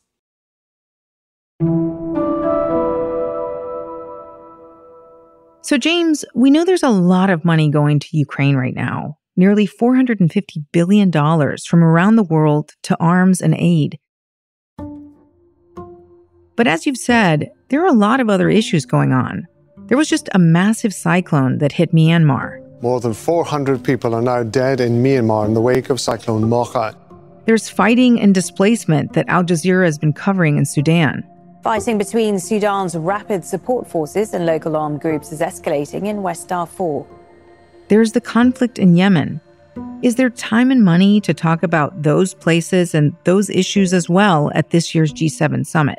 So, 5.61 5.77
James, 5.77 6.25
we 6.35 6.51
know 6.51 6.63
there's 6.63 6.83
a 6.83 6.89
lot 6.89 7.29
of 7.29 7.43
money 7.43 7.69
going 7.69 7.99
to 7.99 8.17
Ukraine 8.17 8.55
right 8.55 8.75
now 8.75 9.19
nearly 9.39 9.65
$450 9.65 10.65
billion 10.73 11.11
from 11.11 11.83
around 11.83 12.17
the 12.17 12.23
world 12.23 12.73
to 12.83 12.97
arms 12.99 13.39
and 13.39 13.55
aid. 13.55 13.97
But 16.57 16.67
as 16.67 16.85
you've 16.85 16.97
said, 16.97 17.49
there 17.69 17.81
are 17.81 17.87
a 17.87 17.93
lot 17.93 18.19
of 18.19 18.29
other 18.29 18.49
issues 18.49 18.85
going 18.85 19.13
on. 19.13 19.47
There 19.89 19.97
was 19.97 20.07
just 20.07 20.29
a 20.33 20.39
massive 20.39 20.93
cyclone 20.93 21.57
that 21.57 21.71
hit 21.71 21.91
Myanmar. 21.91 22.61
More 22.83 22.99
than 22.99 23.15
400 23.15 23.83
people 23.83 24.13
are 24.13 24.21
now 24.21 24.43
dead 24.43 24.79
in 24.79 25.01
Myanmar 25.01 25.47
in 25.47 25.55
the 25.55 25.61
wake 25.61 25.89
of 25.89 25.99
Cyclone 25.99 26.47
Mocha. 26.47 26.95
There's 27.45 27.67
fighting 27.67 28.21
and 28.21 28.35
displacement 28.35 29.13
that 29.13 29.27
Al 29.27 29.43
Jazeera 29.43 29.85
has 29.85 29.97
been 29.97 30.13
covering 30.13 30.57
in 30.57 30.65
Sudan. 30.65 31.27
Fighting 31.63 31.97
between 31.97 32.37
Sudan's 32.39 32.95
rapid 32.95 33.43
support 33.43 33.87
forces 33.87 34.35
and 34.35 34.45
local 34.45 34.77
armed 34.77 35.01
groups 35.01 35.31
is 35.31 35.41
escalating 35.41 36.05
in 36.05 36.21
West 36.21 36.49
Darfur. 36.49 37.03
There's 37.87 38.11
the 38.11 38.21
conflict 38.21 38.77
in 38.77 38.95
Yemen. 38.95 39.41
Is 40.03 40.15
there 40.15 40.29
time 40.29 40.69
and 40.69 40.85
money 40.85 41.19
to 41.21 41.33
talk 41.33 41.63
about 41.63 42.03
those 42.03 42.35
places 42.35 42.93
and 42.93 43.15
those 43.23 43.49
issues 43.49 43.91
as 43.91 44.07
well 44.07 44.51
at 44.53 44.69
this 44.69 44.93
year's 44.93 45.11
G7 45.11 45.65
summit? 45.65 45.97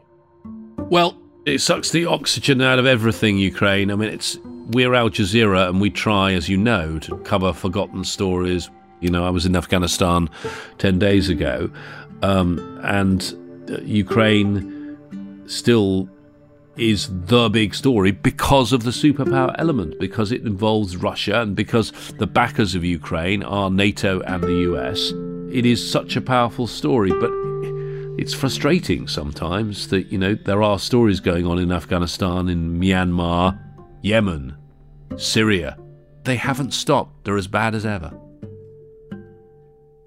Well, 0.77 1.20
it 1.47 1.61
sucks 1.61 1.91
the 1.91 2.07
oxygen 2.07 2.61
out 2.61 2.79
of 2.79 2.87
everything, 2.87 3.39
Ukraine. 3.39 3.91
I 3.91 3.97
mean, 3.97 4.11
it's 4.11 4.39
we're 4.69 4.95
Al 4.95 5.11
Jazeera 5.11 5.69
and 5.69 5.81
we 5.81 5.91
try, 5.91 6.33
as 6.33 6.49
you 6.49 6.57
know, 6.57 6.99
to 7.01 7.17
cover 7.19 7.53
forgotten 7.53 8.05
stories. 8.05 8.71
You 9.01 9.11
know, 9.11 9.25
I 9.27 9.31
was 9.31 9.47
in 9.47 9.57
Afghanistan 9.57 10.29
10 10.79 10.99
days 10.99 11.29
ago, 11.29 11.71
um, 12.23 12.81
and 12.85 13.35
uh, 13.71 13.81
Ukraine 13.81 14.99
still 15.47 16.09
is 16.77 17.09
the 17.27 17.49
big 17.49 17.75
story 17.75 18.11
because 18.11 18.73
of 18.73 18.85
the 18.85 18.91
superpower 18.91 19.55
element, 19.59 19.99
because 19.99 20.33
it 20.33 20.43
involves 20.43 20.97
Russia 20.97 21.41
and 21.43 21.57
because 21.57 21.93
the 22.19 22.27
backers 22.27 22.75
of 22.75 22.85
Ukraine 22.85 23.43
are 23.43 23.71
NATO 23.71 24.21
and 24.21 24.43
the 24.43 24.61
US. 24.73 25.13
It 25.53 25.67
is 25.67 25.91
such 25.91 26.17
a 26.17 26.21
powerful 26.21 26.67
story, 26.67 27.11
but 27.11 27.33
it's 28.21 28.35
frustrating 28.35 29.09
sometimes 29.09 29.89
that, 29.89 30.13
you 30.13 30.19
know, 30.19 30.35
there 30.35 30.63
are 30.63 30.79
stories 30.79 31.21
going 31.21 31.47
on 31.47 31.59
in 31.59 31.73
Afghanistan, 31.73 32.51
in 32.51 32.79
Myanmar, 32.79 33.59
Yemen, 34.03 34.59
Syria. 35.17 35.79
They 36.25 36.37
haven't 36.37 36.75
stopped. 36.75 37.25
They're 37.25 37.39
as 37.39 37.47
bad 37.47 37.75
as 37.75 37.87
ever. 37.87 38.13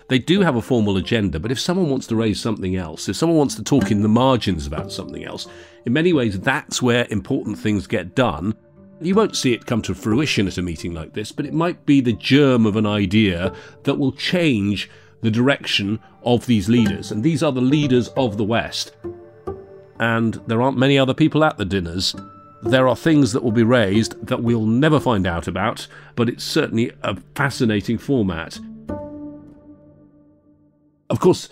They 0.09 0.19
do 0.19 0.41
have 0.41 0.55
a 0.55 0.61
formal 0.61 0.97
agenda, 0.97 1.39
but 1.39 1.51
if 1.51 1.59
someone 1.59 1.89
wants 1.89 2.05
to 2.05 2.15
raise 2.15 2.39
something 2.39 2.75
else, 2.75 3.09
if 3.09 3.15
someone 3.15 3.39
wants 3.39 3.55
to 3.55 3.63
talk 3.63 3.89
in 3.89 4.03
the 4.03 4.07
margins 4.07 4.67
about 4.67 4.91
something 4.91 5.25
else, 5.25 5.47
in 5.87 5.91
many 5.91 6.13
ways 6.13 6.39
that's 6.39 6.83
where 6.83 7.07
important 7.09 7.57
things 7.57 7.87
get 7.87 8.13
done. 8.13 8.53
You 9.01 9.15
won't 9.15 9.35
see 9.35 9.53
it 9.53 9.65
come 9.65 9.81
to 9.81 9.95
fruition 9.95 10.45
at 10.45 10.59
a 10.59 10.61
meeting 10.61 10.93
like 10.93 11.13
this, 11.13 11.31
but 11.31 11.47
it 11.47 11.53
might 11.53 11.87
be 11.87 11.99
the 11.99 12.13
germ 12.13 12.67
of 12.67 12.75
an 12.75 12.85
idea 12.85 13.55
that 13.85 13.95
will 13.95 14.11
change 14.11 14.87
the 15.23 15.31
direction 15.31 15.99
of 16.23 16.45
these 16.45 16.69
leaders. 16.69 17.11
And 17.11 17.23
these 17.23 17.41
are 17.41 17.51
the 17.51 17.61
leaders 17.61 18.09
of 18.09 18.37
the 18.37 18.43
West. 18.43 18.95
And 19.99 20.35
there 20.47 20.61
aren't 20.61 20.77
many 20.77 20.99
other 20.99 21.13
people 21.13 21.43
at 21.43 21.57
the 21.57 21.65
dinners. 21.65 22.13
There 22.61 22.87
are 22.87 22.95
things 22.95 23.31
that 23.31 23.43
will 23.43 23.51
be 23.51 23.63
raised 23.63 24.27
that 24.27 24.43
we'll 24.43 24.65
never 24.65 24.99
find 24.99 25.25
out 25.25 25.47
about, 25.47 25.87
but 26.15 26.29
it's 26.29 26.43
certainly 26.43 26.91
a 27.01 27.17
fascinating 27.35 27.97
format. 27.97 28.59
Of 31.09 31.19
course, 31.19 31.49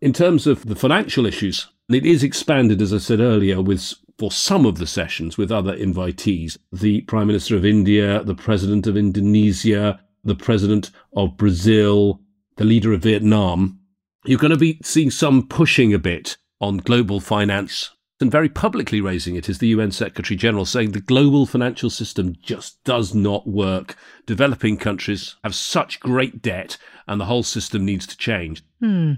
in 0.00 0.12
terms 0.12 0.46
of 0.46 0.66
the 0.66 0.76
financial 0.76 1.24
issues, 1.24 1.68
it 1.88 2.04
is 2.04 2.24
expanded, 2.24 2.82
as 2.82 2.92
I 2.92 2.98
said 2.98 3.20
earlier, 3.20 3.62
with 3.62 3.94
for 4.18 4.30
some 4.30 4.66
of 4.66 4.78
the 4.78 4.86
sessions 4.86 5.38
with 5.38 5.50
other 5.50 5.76
invitees. 5.76 6.56
The 6.72 7.00
Prime 7.02 7.26
Minister 7.26 7.56
of 7.56 7.64
India, 7.64 8.22
the 8.22 8.34
President 8.34 8.86
of 8.86 8.96
Indonesia, 8.96 10.00
the 10.24 10.34
President 10.34 10.90
of 11.16 11.36
Brazil, 11.36 12.20
the 12.56 12.64
leader 12.64 12.92
of 12.92 13.02
Vietnam. 13.02 13.80
You're 14.24 14.38
going 14.38 14.52
to 14.52 14.56
be 14.56 14.78
seeing 14.82 15.10
some 15.10 15.46
pushing 15.48 15.92
a 15.92 15.98
bit 15.98 16.36
on 16.60 16.78
global 16.78 17.20
finance 17.20 17.90
and 18.22 18.30
very 18.30 18.48
publicly 18.48 19.00
raising 19.00 19.34
it 19.34 19.48
is 19.48 19.58
the 19.58 19.68
UN 19.68 19.90
Secretary 19.90 20.36
General, 20.36 20.64
saying 20.64 20.92
the 20.92 21.00
global 21.00 21.44
financial 21.44 21.90
system 21.90 22.36
just 22.40 22.82
does 22.84 23.14
not 23.14 23.46
work. 23.48 23.96
Developing 24.26 24.76
countries 24.76 25.34
have 25.42 25.54
such 25.54 26.00
great 26.00 26.40
debt, 26.40 26.78
and 27.08 27.20
the 27.20 27.24
whole 27.24 27.42
system 27.42 27.84
needs 27.84 28.06
to 28.06 28.16
change. 28.16 28.62
Hmm. 28.80 29.14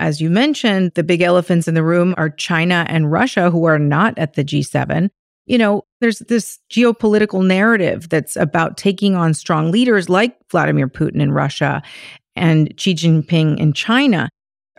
As 0.00 0.20
you 0.20 0.30
mentioned, 0.30 0.92
the 0.94 1.04
big 1.04 1.20
elephants 1.20 1.68
in 1.68 1.74
the 1.74 1.82
room 1.82 2.14
are 2.16 2.30
China 2.30 2.86
and 2.88 3.12
Russia, 3.12 3.50
who 3.50 3.64
are 3.64 3.78
not 3.78 4.16
at 4.16 4.32
the 4.32 4.44
G7. 4.44 5.10
You 5.44 5.58
know, 5.58 5.82
there's 6.00 6.20
this 6.20 6.58
geopolitical 6.70 7.44
narrative 7.44 8.08
that's 8.08 8.36
about 8.36 8.76
taking 8.76 9.14
on 9.14 9.34
strong 9.34 9.70
leaders 9.70 10.08
like 10.08 10.36
Vladimir 10.50 10.88
Putin 10.88 11.20
in 11.20 11.32
Russia 11.32 11.82
and 12.36 12.72
Xi 12.78 12.94
Jinping 12.94 13.58
in 13.58 13.72
China. 13.72 14.28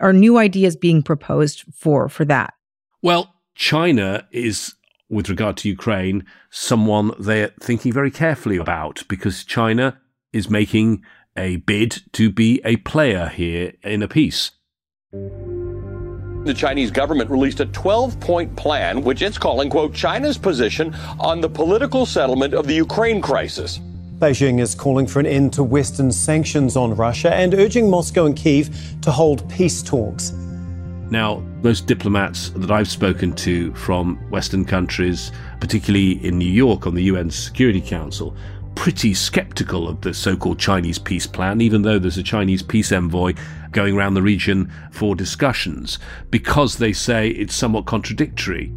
Are 0.00 0.12
new 0.12 0.38
ideas 0.38 0.76
being 0.76 1.02
proposed 1.02 1.64
for 1.74 2.08
for 2.08 2.24
that? 2.24 2.54
Well, 3.02 3.34
China 3.54 4.26
is, 4.30 4.74
with 5.10 5.28
regard 5.28 5.58
to 5.58 5.68
Ukraine, 5.68 6.24
someone 6.50 7.12
they're 7.18 7.52
thinking 7.60 7.92
very 7.92 8.10
carefully 8.10 8.56
about 8.56 9.02
because 9.08 9.44
China 9.44 10.00
is 10.32 10.48
making 10.48 11.02
a 11.36 11.56
bid 11.56 12.02
to 12.12 12.30
be 12.30 12.60
a 12.64 12.76
player 12.76 13.28
here 13.28 13.74
in 13.82 14.02
a 14.02 14.08
peace. 14.08 14.52
The 15.12 16.54
Chinese 16.54 16.90
government 16.90 17.30
released 17.30 17.60
a 17.60 17.66
12 17.66 18.18
point 18.18 18.56
plan, 18.56 19.02
which 19.02 19.20
it's 19.20 19.36
calling, 19.36 19.68
quote, 19.68 19.92
China's 19.92 20.38
position 20.38 20.94
on 21.18 21.42
the 21.42 21.48
political 21.50 22.06
settlement 22.06 22.54
of 22.54 22.66
the 22.66 22.74
Ukraine 22.74 23.20
crisis. 23.20 23.80
Beijing 24.20 24.60
is 24.60 24.74
calling 24.74 25.06
for 25.06 25.18
an 25.18 25.24
end 25.24 25.50
to 25.54 25.64
Western 25.64 26.12
sanctions 26.12 26.76
on 26.76 26.94
Russia 26.94 27.34
and 27.34 27.54
urging 27.54 27.88
Moscow 27.88 28.26
and 28.26 28.36
Kiev 28.36 28.68
to 29.00 29.10
hold 29.10 29.48
peace 29.48 29.82
talks. 29.82 30.32
Now, 31.08 31.42
most 31.62 31.86
diplomats 31.86 32.50
that 32.50 32.70
I've 32.70 32.90
spoken 32.90 33.32
to 33.36 33.74
from 33.74 34.16
Western 34.30 34.66
countries, 34.66 35.32
particularly 35.58 36.22
in 36.22 36.36
New 36.36 36.52
York 36.52 36.86
on 36.86 36.94
the 36.94 37.04
UN 37.04 37.30
Security 37.30 37.80
Council, 37.80 38.36
pretty 38.74 39.14
skeptical 39.14 39.88
of 39.88 40.02
the 40.02 40.12
so 40.12 40.36
called 40.36 40.58
Chinese 40.58 40.98
peace 40.98 41.26
plan, 41.26 41.62
even 41.62 41.80
though 41.80 41.98
there's 41.98 42.18
a 42.18 42.22
Chinese 42.22 42.62
peace 42.62 42.92
envoy 42.92 43.32
going 43.70 43.96
around 43.96 44.12
the 44.12 44.22
region 44.22 44.70
for 44.92 45.14
discussions, 45.16 45.98
because 46.28 46.76
they 46.76 46.92
say 46.92 47.30
it's 47.30 47.54
somewhat 47.54 47.86
contradictory. 47.86 48.70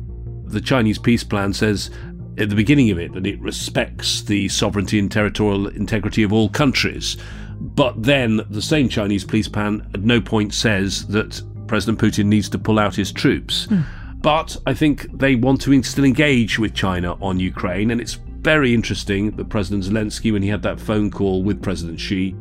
The 0.45 0.61
Chinese 0.61 0.99
peace 0.99 1.23
plan 1.23 1.51
says 1.51 1.89
at 2.37 2.49
the 2.49 2.55
beginning 2.55 2.89
of 2.91 2.99
it 2.99 3.13
that 3.13 3.25
it 3.25 3.39
respects 3.39 4.21
the 4.21 4.47
sovereignty 4.49 4.99
and 4.99 5.11
territorial 5.11 5.67
integrity 5.67 6.23
of 6.23 6.33
all 6.33 6.49
countries. 6.49 7.17
But 7.59 8.01
then 8.01 8.41
the 8.49 8.61
same 8.61 8.89
Chinese 8.89 9.23
police 9.23 9.47
plan 9.47 9.87
at 9.93 10.01
no 10.01 10.19
point 10.19 10.53
says 10.53 11.07
that 11.07 11.41
President 11.67 11.99
Putin 11.99 12.25
needs 12.25 12.49
to 12.49 12.59
pull 12.59 12.79
out 12.79 12.95
his 12.95 13.11
troops. 13.11 13.67
Mm. 13.67 13.85
But 14.17 14.57
I 14.65 14.73
think 14.73 15.17
they 15.17 15.35
want 15.35 15.61
to 15.61 15.83
still 15.83 16.05
engage 16.05 16.57
with 16.57 16.73
China 16.73 17.13
on 17.21 17.39
Ukraine, 17.39 17.91
and 17.91 17.99
it's 17.99 18.13
very 18.13 18.73
interesting 18.73 19.31
that 19.31 19.49
President 19.49 19.83
Zelensky, 19.83 20.31
when 20.31 20.41
he 20.41 20.49
had 20.49 20.61
that 20.63 20.79
phone 20.79 21.11
call 21.11 21.43
with 21.43 21.61
President 21.61 21.99
Xi, 21.99 22.35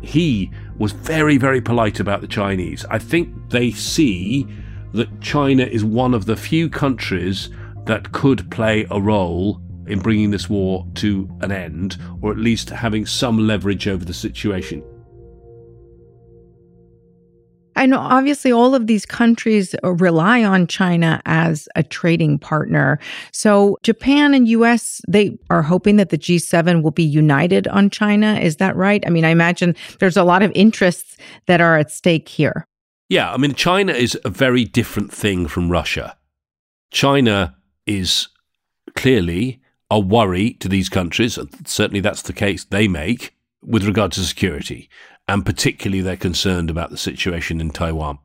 he 0.00 0.50
was 0.78 0.92
very, 0.92 1.36
very 1.36 1.60
polite 1.60 2.00
about 2.00 2.20
the 2.20 2.28
Chinese. 2.28 2.84
I 2.90 2.98
think 2.98 3.50
they 3.50 3.70
see 3.70 4.46
that 4.92 5.20
China 5.20 5.64
is 5.64 5.84
one 5.84 6.14
of 6.14 6.26
the 6.26 6.36
few 6.36 6.68
countries 6.68 7.50
that 7.88 8.12
could 8.12 8.50
play 8.50 8.86
a 8.90 9.00
role 9.00 9.60
in 9.86 9.98
bringing 9.98 10.30
this 10.30 10.48
war 10.48 10.86
to 10.94 11.28
an 11.40 11.50
end, 11.50 11.96
or 12.20 12.30
at 12.30 12.36
least 12.36 12.68
having 12.68 13.06
some 13.06 13.38
leverage 13.38 13.88
over 13.88 14.04
the 14.04 14.12
situation. 14.14 14.84
I 17.74 17.86
know 17.86 17.98
obviously 17.98 18.52
all 18.52 18.74
of 18.74 18.88
these 18.88 19.06
countries 19.06 19.74
uh, 19.84 19.92
rely 19.92 20.44
on 20.44 20.66
China 20.66 21.22
as 21.26 21.68
a 21.76 21.82
trading 21.82 22.38
partner. 22.38 22.98
So 23.32 23.78
Japan 23.82 24.34
and 24.34 24.48
US, 24.48 25.00
they 25.08 25.38
are 25.48 25.62
hoping 25.62 25.96
that 25.96 26.10
the 26.10 26.18
G7 26.18 26.82
will 26.82 26.90
be 26.90 27.04
united 27.04 27.68
on 27.68 27.88
China. 27.88 28.34
Is 28.34 28.56
that 28.56 28.76
right? 28.76 29.02
I 29.06 29.10
mean, 29.10 29.24
I 29.24 29.30
imagine 29.30 29.76
there's 30.00 30.16
a 30.16 30.24
lot 30.24 30.42
of 30.42 30.52
interests 30.54 31.16
that 31.46 31.60
are 31.60 31.78
at 31.78 31.90
stake 31.90 32.28
here. 32.28 32.66
Yeah, 33.08 33.32
I 33.32 33.38
mean, 33.38 33.54
China 33.54 33.92
is 33.92 34.18
a 34.24 34.28
very 34.28 34.64
different 34.64 35.12
thing 35.12 35.46
from 35.46 35.70
Russia. 35.70 36.16
China 36.90 37.54
is 37.88 38.28
clearly 38.94 39.60
a 39.90 39.98
worry 39.98 40.52
to 40.54 40.68
these 40.68 40.88
countries. 40.88 41.38
Certainly, 41.64 42.00
that's 42.00 42.22
the 42.22 42.32
case 42.32 42.64
they 42.64 42.86
make 42.86 43.34
with 43.62 43.84
regard 43.84 44.12
to 44.12 44.20
security 44.20 44.88
and 45.28 45.44
particularly 45.44 46.00
they're 46.00 46.16
concerned 46.16 46.70
about 46.70 46.90
the 46.90 46.96
situation 46.96 47.60
in 47.60 47.70
Taiwan. 47.70 48.18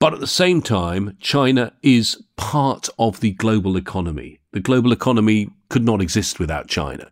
But 0.00 0.14
at 0.14 0.20
the 0.20 0.26
same 0.26 0.62
time, 0.62 1.16
China 1.20 1.72
is 1.82 2.24
part 2.36 2.88
of 2.98 3.20
the 3.20 3.32
global 3.32 3.76
economy. 3.76 4.40
The 4.52 4.60
global 4.60 4.92
economy 4.92 5.50
could 5.68 5.84
not 5.84 6.00
exist 6.00 6.40
without 6.40 6.68
China. 6.68 7.10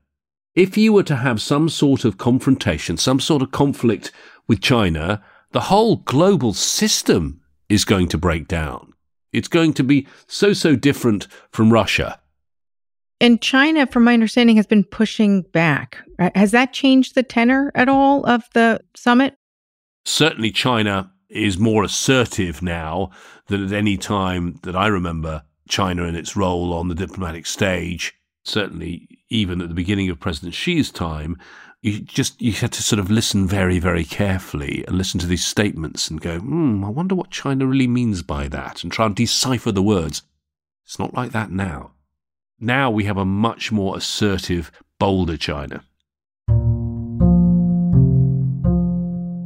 If 0.54 0.78
you 0.78 0.92
were 0.92 1.02
to 1.02 1.16
have 1.16 1.42
some 1.42 1.68
sort 1.68 2.04
of 2.04 2.16
confrontation, 2.16 2.96
some 2.96 3.20
sort 3.20 3.42
of 3.42 3.50
conflict 3.50 4.10
with 4.46 4.62
China, 4.62 5.22
the 5.52 5.62
whole 5.62 5.96
global 5.96 6.54
system 6.54 7.42
is 7.68 7.84
going 7.84 8.08
to 8.08 8.18
break 8.18 8.48
down. 8.48 8.94
It's 9.32 9.48
going 9.48 9.72
to 9.74 9.84
be 9.84 10.06
so, 10.26 10.52
so 10.52 10.76
different 10.76 11.26
from 11.50 11.72
Russia. 11.72 12.20
And 13.20 13.40
China, 13.40 13.86
from 13.86 14.04
my 14.04 14.14
understanding, 14.14 14.56
has 14.56 14.66
been 14.66 14.84
pushing 14.84 15.42
back. 15.42 15.98
Uh, 16.18 16.30
has 16.34 16.50
that 16.50 16.72
changed 16.72 17.14
the 17.14 17.22
tenor 17.22 17.72
at 17.74 17.88
all 17.88 18.26
of 18.26 18.44
the 18.52 18.80
summit? 18.94 19.36
Certainly, 20.04 20.52
China 20.52 21.10
is 21.28 21.58
more 21.58 21.82
assertive 21.82 22.62
now 22.62 23.10
than 23.48 23.64
at 23.64 23.72
any 23.72 23.96
time 23.96 24.58
that 24.62 24.76
I 24.76 24.86
remember 24.86 25.42
China 25.68 26.04
in 26.04 26.14
its 26.14 26.36
role 26.36 26.72
on 26.72 26.88
the 26.88 26.94
diplomatic 26.94 27.46
stage. 27.46 28.14
Certainly, 28.44 29.08
even 29.28 29.60
at 29.60 29.68
the 29.68 29.74
beginning 29.74 30.08
of 30.08 30.20
President 30.20 30.54
Xi's 30.54 30.92
time, 30.92 31.36
you 31.82 32.00
just 32.00 32.40
you 32.40 32.52
had 32.52 32.72
to 32.72 32.82
sort 32.82 32.98
of 32.98 33.10
listen 33.10 33.46
very, 33.46 33.78
very 33.78 34.04
carefully 34.04 34.84
and 34.86 34.98
listen 34.98 35.20
to 35.20 35.26
these 35.26 35.44
statements 35.44 36.08
and 36.08 36.20
go, 36.20 36.38
hmm, 36.38 36.84
I 36.84 36.88
wonder 36.88 37.14
what 37.14 37.30
China 37.30 37.66
really 37.66 37.86
means 37.86 38.22
by 38.22 38.48
that, 38.48 38.82
and 38.82 38.90
try 38.90 39.06
and 39.06 39.14
decipher 39.14 39.72
the 39.72 39.82
words. 39.82 40.22
It's 40.84 40.98
not 40.98 41.14
like 41.14 41.32
that 41.32 41.50
now. 41.50 41.92
Now 42.58 42.90
we 42.90 43.04
have 43.04 43.16
a 43.16 43.24
much 43.24 43.70
more 43.70 43.96
assertive, 43.96 44.72
bolder 44.98 45.36
China. 45.36 45.84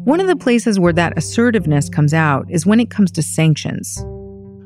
One 0.05 0.21
of 0.21 0.27
the 0.27 0.37
places 0.37 0.81
where 0.81 0.93
that 0.95 1.16
assertiveness 1.16 1.88
comes 1.88 2.14
out 2.14 2.47
is 2.51 2.66
when 2.66 2.81
it 2.81 2.90
comes 2.90 3.11
to 3.12 3.23
sanctions. 3.23 3.97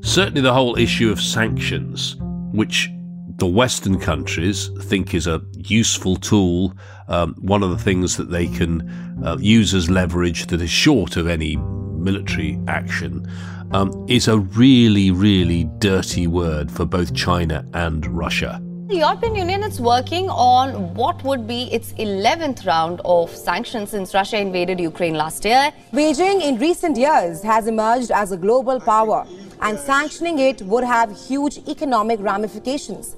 Certainly, 0.00 0.42
the 0.42 0.52
whole 0.52 0.78
issue 0.78 1.10
of 1.10 1.20
sanctions, 1.20 2.16
which 2.52 2.90
the 3.36 3.46
Western 3.46 3.98
countries 3.98 4.70
think 4.82 5.12
is 5.12 5.26
a 5.26 5.42
useful 5.56 6.16
tool, 6.16 6.72
um, 7.08 7.34
one 7.40 7.62
of 7.62 7.70
the 7.70 7.78
things 7.78 8.16
that 8.16 8.30
they 8.30 8.46
can 8.46 8.88
uh, 9.24 9.36
use 9.40 9.74
as 9.74 9.90
leverage 9.90 10.46
that 10.46 10.60
is 10.60 10.70
short 10.70 11.16
of 11.16 11.26
any 11.26 11.56
military 11.56 12.58
action, 12.68 13.26
um, 13.72 14.06
is 14.08 14.28
a 14.28 14.38
really, 14.38 15.10
really 15.10 15.64
dirty 15.78 16.26
word 16.26 16.70
for 16.70 16.84
both 16.84 17.12
China 17.14 17.66
and 17.74 18.06
Russia. 18.06 18.60
The 18.86 18.96
European 18.96 19.34
Union 19.34 19.64
is 19.64 19.80
working 19.80 20.28
on 20.28 20.94
what 20.94 21.24
would 21.24 21.48
be 21.48 21.72
its 21.72 21.92
11th 21.94 22.66
round 22.66 23.00
of 23.04 23.30
sanctions 23.34 23.90
since 23.90 24.14
Russia 24.14 24.38
invaded 24.38 24.78
Ukraine 24.78 25.14
last 25.14 25.44
year. 25.44 25.72
Beijing 25.92 26.42
in 26.42 26.58
recent 26.58 26.96
years 26.96 27.42
has 27.42 27.66
emerged 27.66 28.10
as 28.10 28.30
a 28.30 28.36
global 28.36 28.78
power, 28.78 29.26
and 29.62 29.78
sanctioning 29.78 30.38
it 30.38 30.60
would 30.62 30.84
have 30.84 31.10
huge 31.16 31.58
economic 31.66 32.20
ramifications. 32.20 33.16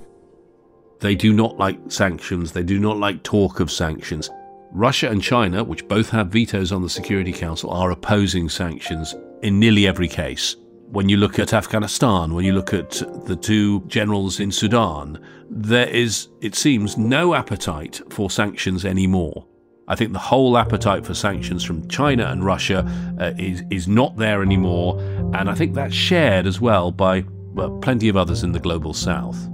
They 1.00 1.14
do 1.14 1.32
not 1.32 1.59
like 1.59 1.78
sanctions, 1.88 2.52
they 2.52 2.62
do 2.62 2.78
not 2.78 2.98
like 2.98 3.22
talk 3.22 3.61
of 3.61 3.70
sanctions. 3.70 4.30
Russia 4.72 5.09
and 5.09 5.22
China, 5.22 5.64
which 5.64 5.87
both 5.88 6.11
have 6.11 6.28
vetoes 6.28 6.72
on 6.72 6.82
the 6.82 6.90
Security 6.90 7.32
Council, 7.32 7.70
are 7.70 7.90
opposing 7.90 8.48
sanctions 8.48 9.14
in 9.42 9.59
nearly 9.59 9.87
every 9.87 10.09
case. 10.09 10.56
When 10.90 11.09
you 11.09 11.16
look 11.16 11.38
at 11.38 11.52
Afghanistan, 11.52 12.35
when 12.35 12.44
you 12.44 12.52
look 12.52 12.72
at 12.72 12.90
the 13.26 13.37
two 13.37 13.80
generals 13.87 14.38
in 14.38 14.52
Sudan, 14.52 15.18
there 15.50 15.88
is, 15.88 16.28
it 16.40 16.54
seems, 16.54 16.96
no 16.96 17.35
appetite 17.35 18.00
for 18.11 18.30
sanctions 18.30 18.85
anymore. 18.85 19.46
I 19.88 19.94
think 19.94 20.12
the 20.12 20.18
whole 20.18 20.59
appetite 20.59 21.06
for 21.06 21.14
sanctions 21.14 21.64
from 21.64 21.87
China 21.88 22.26
and 22.26 22.44
Russia 22.44 22.85
uh, 23.20 23.32
is 23.38 23.62
is 23.70 23.87
not 23.87 24.16
there 24.16 24.42
anymore, 24.42 24.98
and 25.32 25.48
I 25.48 25.54
think 25.54 25.74
that's 25.74 25.94
shared 25.94 26.46
as 26.46 26.61
well 26.61 26.90
by 26.90 27.24
well, 27.54 27.78
plenty 27.78 28.09
of 28.09 28.16
others 28.16 28.42
in 28.42 28.52
the 28.52 28.59
global 28.59 28.92
south. 28.92 29.48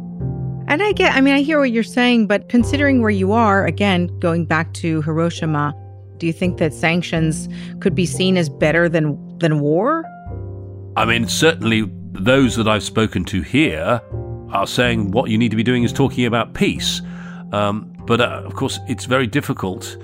And 0.73 0.83
I 0.83 0.93
get, 0.93 1.15
I 1.15 1.21
mean, 1.21 1.35
I 1.35 1.43
hear 1.43 1.59
what 1.59 1.71
you're 1.71 1.83
saying, 1.83 2.29
but 2.29 2.49
considering 2.49 3.03
where 3.03 3.11
you 3.11 3.33
are, 3.33 3.67
again, 3.67 4.07
going 4.21 4.47
back 4.47 4.73
to 4.73 5.03
Hiroshima, 5.03 5.75
do 6.17 6.27
you 6.27 6.33
think 6.33 6.57
that 6.61 6.73
sanctions 6.73 7.47
could 7.81 7.95
be 7.95 8.07
seen 8.07 8.39
as 8.39 8.49
better 8.49 8.89
than 8.89 9.37
than 9.37 9.61
war? 9.61 10.03
I 10.97 11.05
mean, 11.05 11.29
certainly 11.29 11.93
those 12.13 12.57
that 12.57 12.67
I've 12.67 12.85
spoken 12.85 13.23
to 13.27 13.43
here 13.43 14.01
are 14.51 14.67
saying 14.67 15.11
what 15.11 15.29
you 15.29 15.37
need 15.37 15.51
to 15.51 15.59
be 15.59 15.63
doing 15.63 15.83
is 15.83 15.93
talking 15.93 16.25
about 16.25 16.55
peace. 16.55 17.03
Um, 17.53 17.93
but 18.07 18.23
uh, 18.23 18.41
of 18.43 18.55
course, 18.55 18.81
it's 18.89 19.05
very 19.05 19.27
difficult 19.27 19.99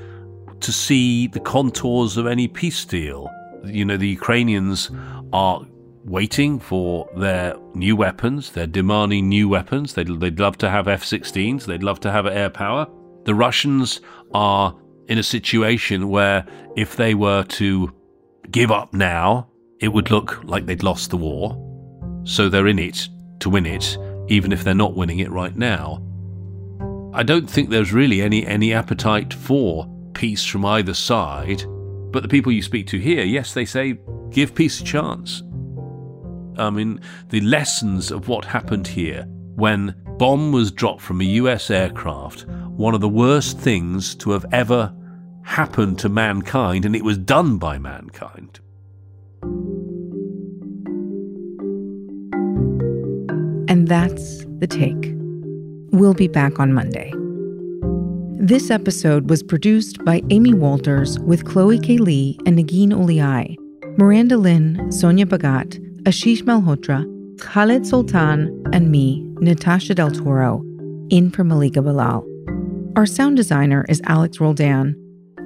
to 0.60 0.70
see 0.70 1.28
the 1.28 1.40
contours 1.40 2.18
of 2.18 2.26
any 2.26 2.46
peace 2.46 2.84
deal. 2.84 3.30
You 3.64 3.86
know, 3.86 3.96
the 3.96 4.08
Ukrainians 4.08 4.90
are 5.32 5.64
waiting 6.04 6.58
for 6.58 7.08
their 7.16 7.56
new 7.74 7.96
weapons. 7.96 8.52
They're 8.52 8.66
demanding 8.66 9.28
new 9.28 9.48
weapons. 9.48 9.94
They'd, 9.94 10.08
they'd 10.20 10.38
love 10.38 10.58
to 10.58 10.70
have 10.70 10.88
F 10.88 11.04
16s, 11.04 11.64
they'd 11.64 11.82
love 11.82 12.00
to 12.00 12.12
have 12.12 12.26
air 12.26 12.50
power. 12.50 12.86
The 13.24 13.34
Russians 13.34 14.00
are 14.32 14.74
in 15.08 15.18
a 15.18 15.22
situation 15.22 16.08
where 16.08 16.46
if 16.76 16.96
they 16.96 17.14
were 17.14 17.44
to 17.44 17.94
give 18.50 18.70
up 18.70 18.92
now, 18.92 19.48
it 19.80 19.88
would 19.88 20.10
look 20.10 20.42
like 20.44 20.66
they'd 20.66 20.82
lost 20.82 21.10
the 21.10 21.16
war. 21.16 21.64
So 22.24 22.48
they're 22.48 22.66
in 22.66 22.78
it 22.78 23.08
to 23.40 23.50
win 23.50 23.66
it, 23.66 23.96
even 24.28 24.52
if 24.52 24.64
they're 24.64 24.74
not 24.74 24.94
winning 24.94 25.20
it 25.20 25.30
right 25.30 25.56
now. 25.56 26.02
I 27.14 27.22
don't 27.22 27.48
think 27.48 27.70
there's 27.70 27.92
really 27.92 28.20
any, 28.20 28.46
any 28.46 28.72
appetite 28.72 29.32
for 29.32 29.88
peace 30.14 30.44
from 30.44 30.64
either 30.64 30.94
side. 30.94 31.64
But 32.10 32.22
the 32.22 32.28
people 32.28 32.52
you 32.52 32.62
speak 32.62 32.86
to 32.88 32.98
here, 32.98 33.24
yes, 33.24 33.54
they 33.54 33.64
say 33.64 33.98
give 34.30 34.54
peace 34.54 34.80
a 34.80 34.84
chance. 34.84 35.42
I 36.58 36.70
mean, 36.70 37.00
the 37.30 37.40
lessons 37.40 38.10
of 38.10 38.28
what 38.28 38.44
happened 38.44 38.86
here 38.86 39.26
when 39.54 39.94
bomb 40.18 40.52
was 40.52 40.70
dropped 40.70 41.00
from 41.00 41.20
a 41.20 41.24
US 41.24 41.70
aircraft, 41.70 42.46
one 42.46 42.94
of 42.94 43.00
the 43.00 43.08
worst 43.08 43.58
things 43.58 44.14
to 44.16 44.30
have 44.30 44.46
ever 44.52 44.94
happened 45.42 45.98
to 45.98 46.08
mankind, 46.08 46.84
and 46.84 46.94
it 46.94 47.02
was 47.02 47.18
done 47.18 47.58
by 47.58 47.78
mankind. 47.78 48.60
And 53.68 53.88
that's 53.88 54.44
the 54.58 54.66
take. 54.68 55.14
We'll 55.90 56.14
be 56.14 56.28
back 56.28 56.60
on 56.60 56.72
Monday. 56.72 57.12
This 58.40 58.70
episode 58.70 59.28
was 59.28 59.42
produced 59.42 60.04
by 60.04 60.22
Amy 60.30 60.54
Walters 60.54 61.18
with 61.20 61.44
Chloe 61.44 61.78
K. 61.78 61.98
Li 61.98 62.38
and 62.46 62.56
Negin 62.56 62.90
Owliaei, 62.90 63.56
Miranda 63.98 64.36
Lynn, 64.36 64.90
Sonia 64.92 65.26
Bagat, 65.26 65.84
Ashish 66.04 66.42
Malhotra, 66.42 67.04
Khaled 67.40 67.82
Soltan, 67.82 68.50
and 68.72 68.90
me, 68.90 69.26
Natasha 69.40 69.94
Del 69.94 70.10
Toro, 70.10 70.62
in 71.10 71.30
for 71.30 71.44
Malika 71.44 71.82
Bilal. 71.82 72.24
Our 72.96 73.04
sound 73.04 73.36
designer 73.36 73.84
is 73.88 74.00
Alex 74.04 74.40
Roldan. 74.40 74.94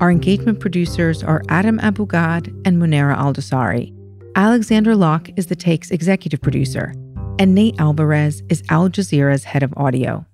Our 0.01 0.11
engagement 0.11 0.61
producers 0.61 1.23
are 1.23 1.43
Adam 1.49 1.79
Abou-Gad 1.81 2.49
and 2.65 2.81
Munera 2.81 3.17
Aldasari. 3.17 3.95
Alexandra 4.37 4.95
Locke 4.95 5.31
is 5.37 5.47
the 5.47 5.57
Take's 5.57 5.91
executive 5.91 6.41
producer, 6.41 6.95
and 7.39 7.55
Ney 7.55 7.75
Alvarez 7.79 8.43
is 8.49 8.63
Al 8.69 8.89
Jazeera's 8.89 9.45
head 9.45 9.63
of 9.63 9.73
audio. 9.77 10.27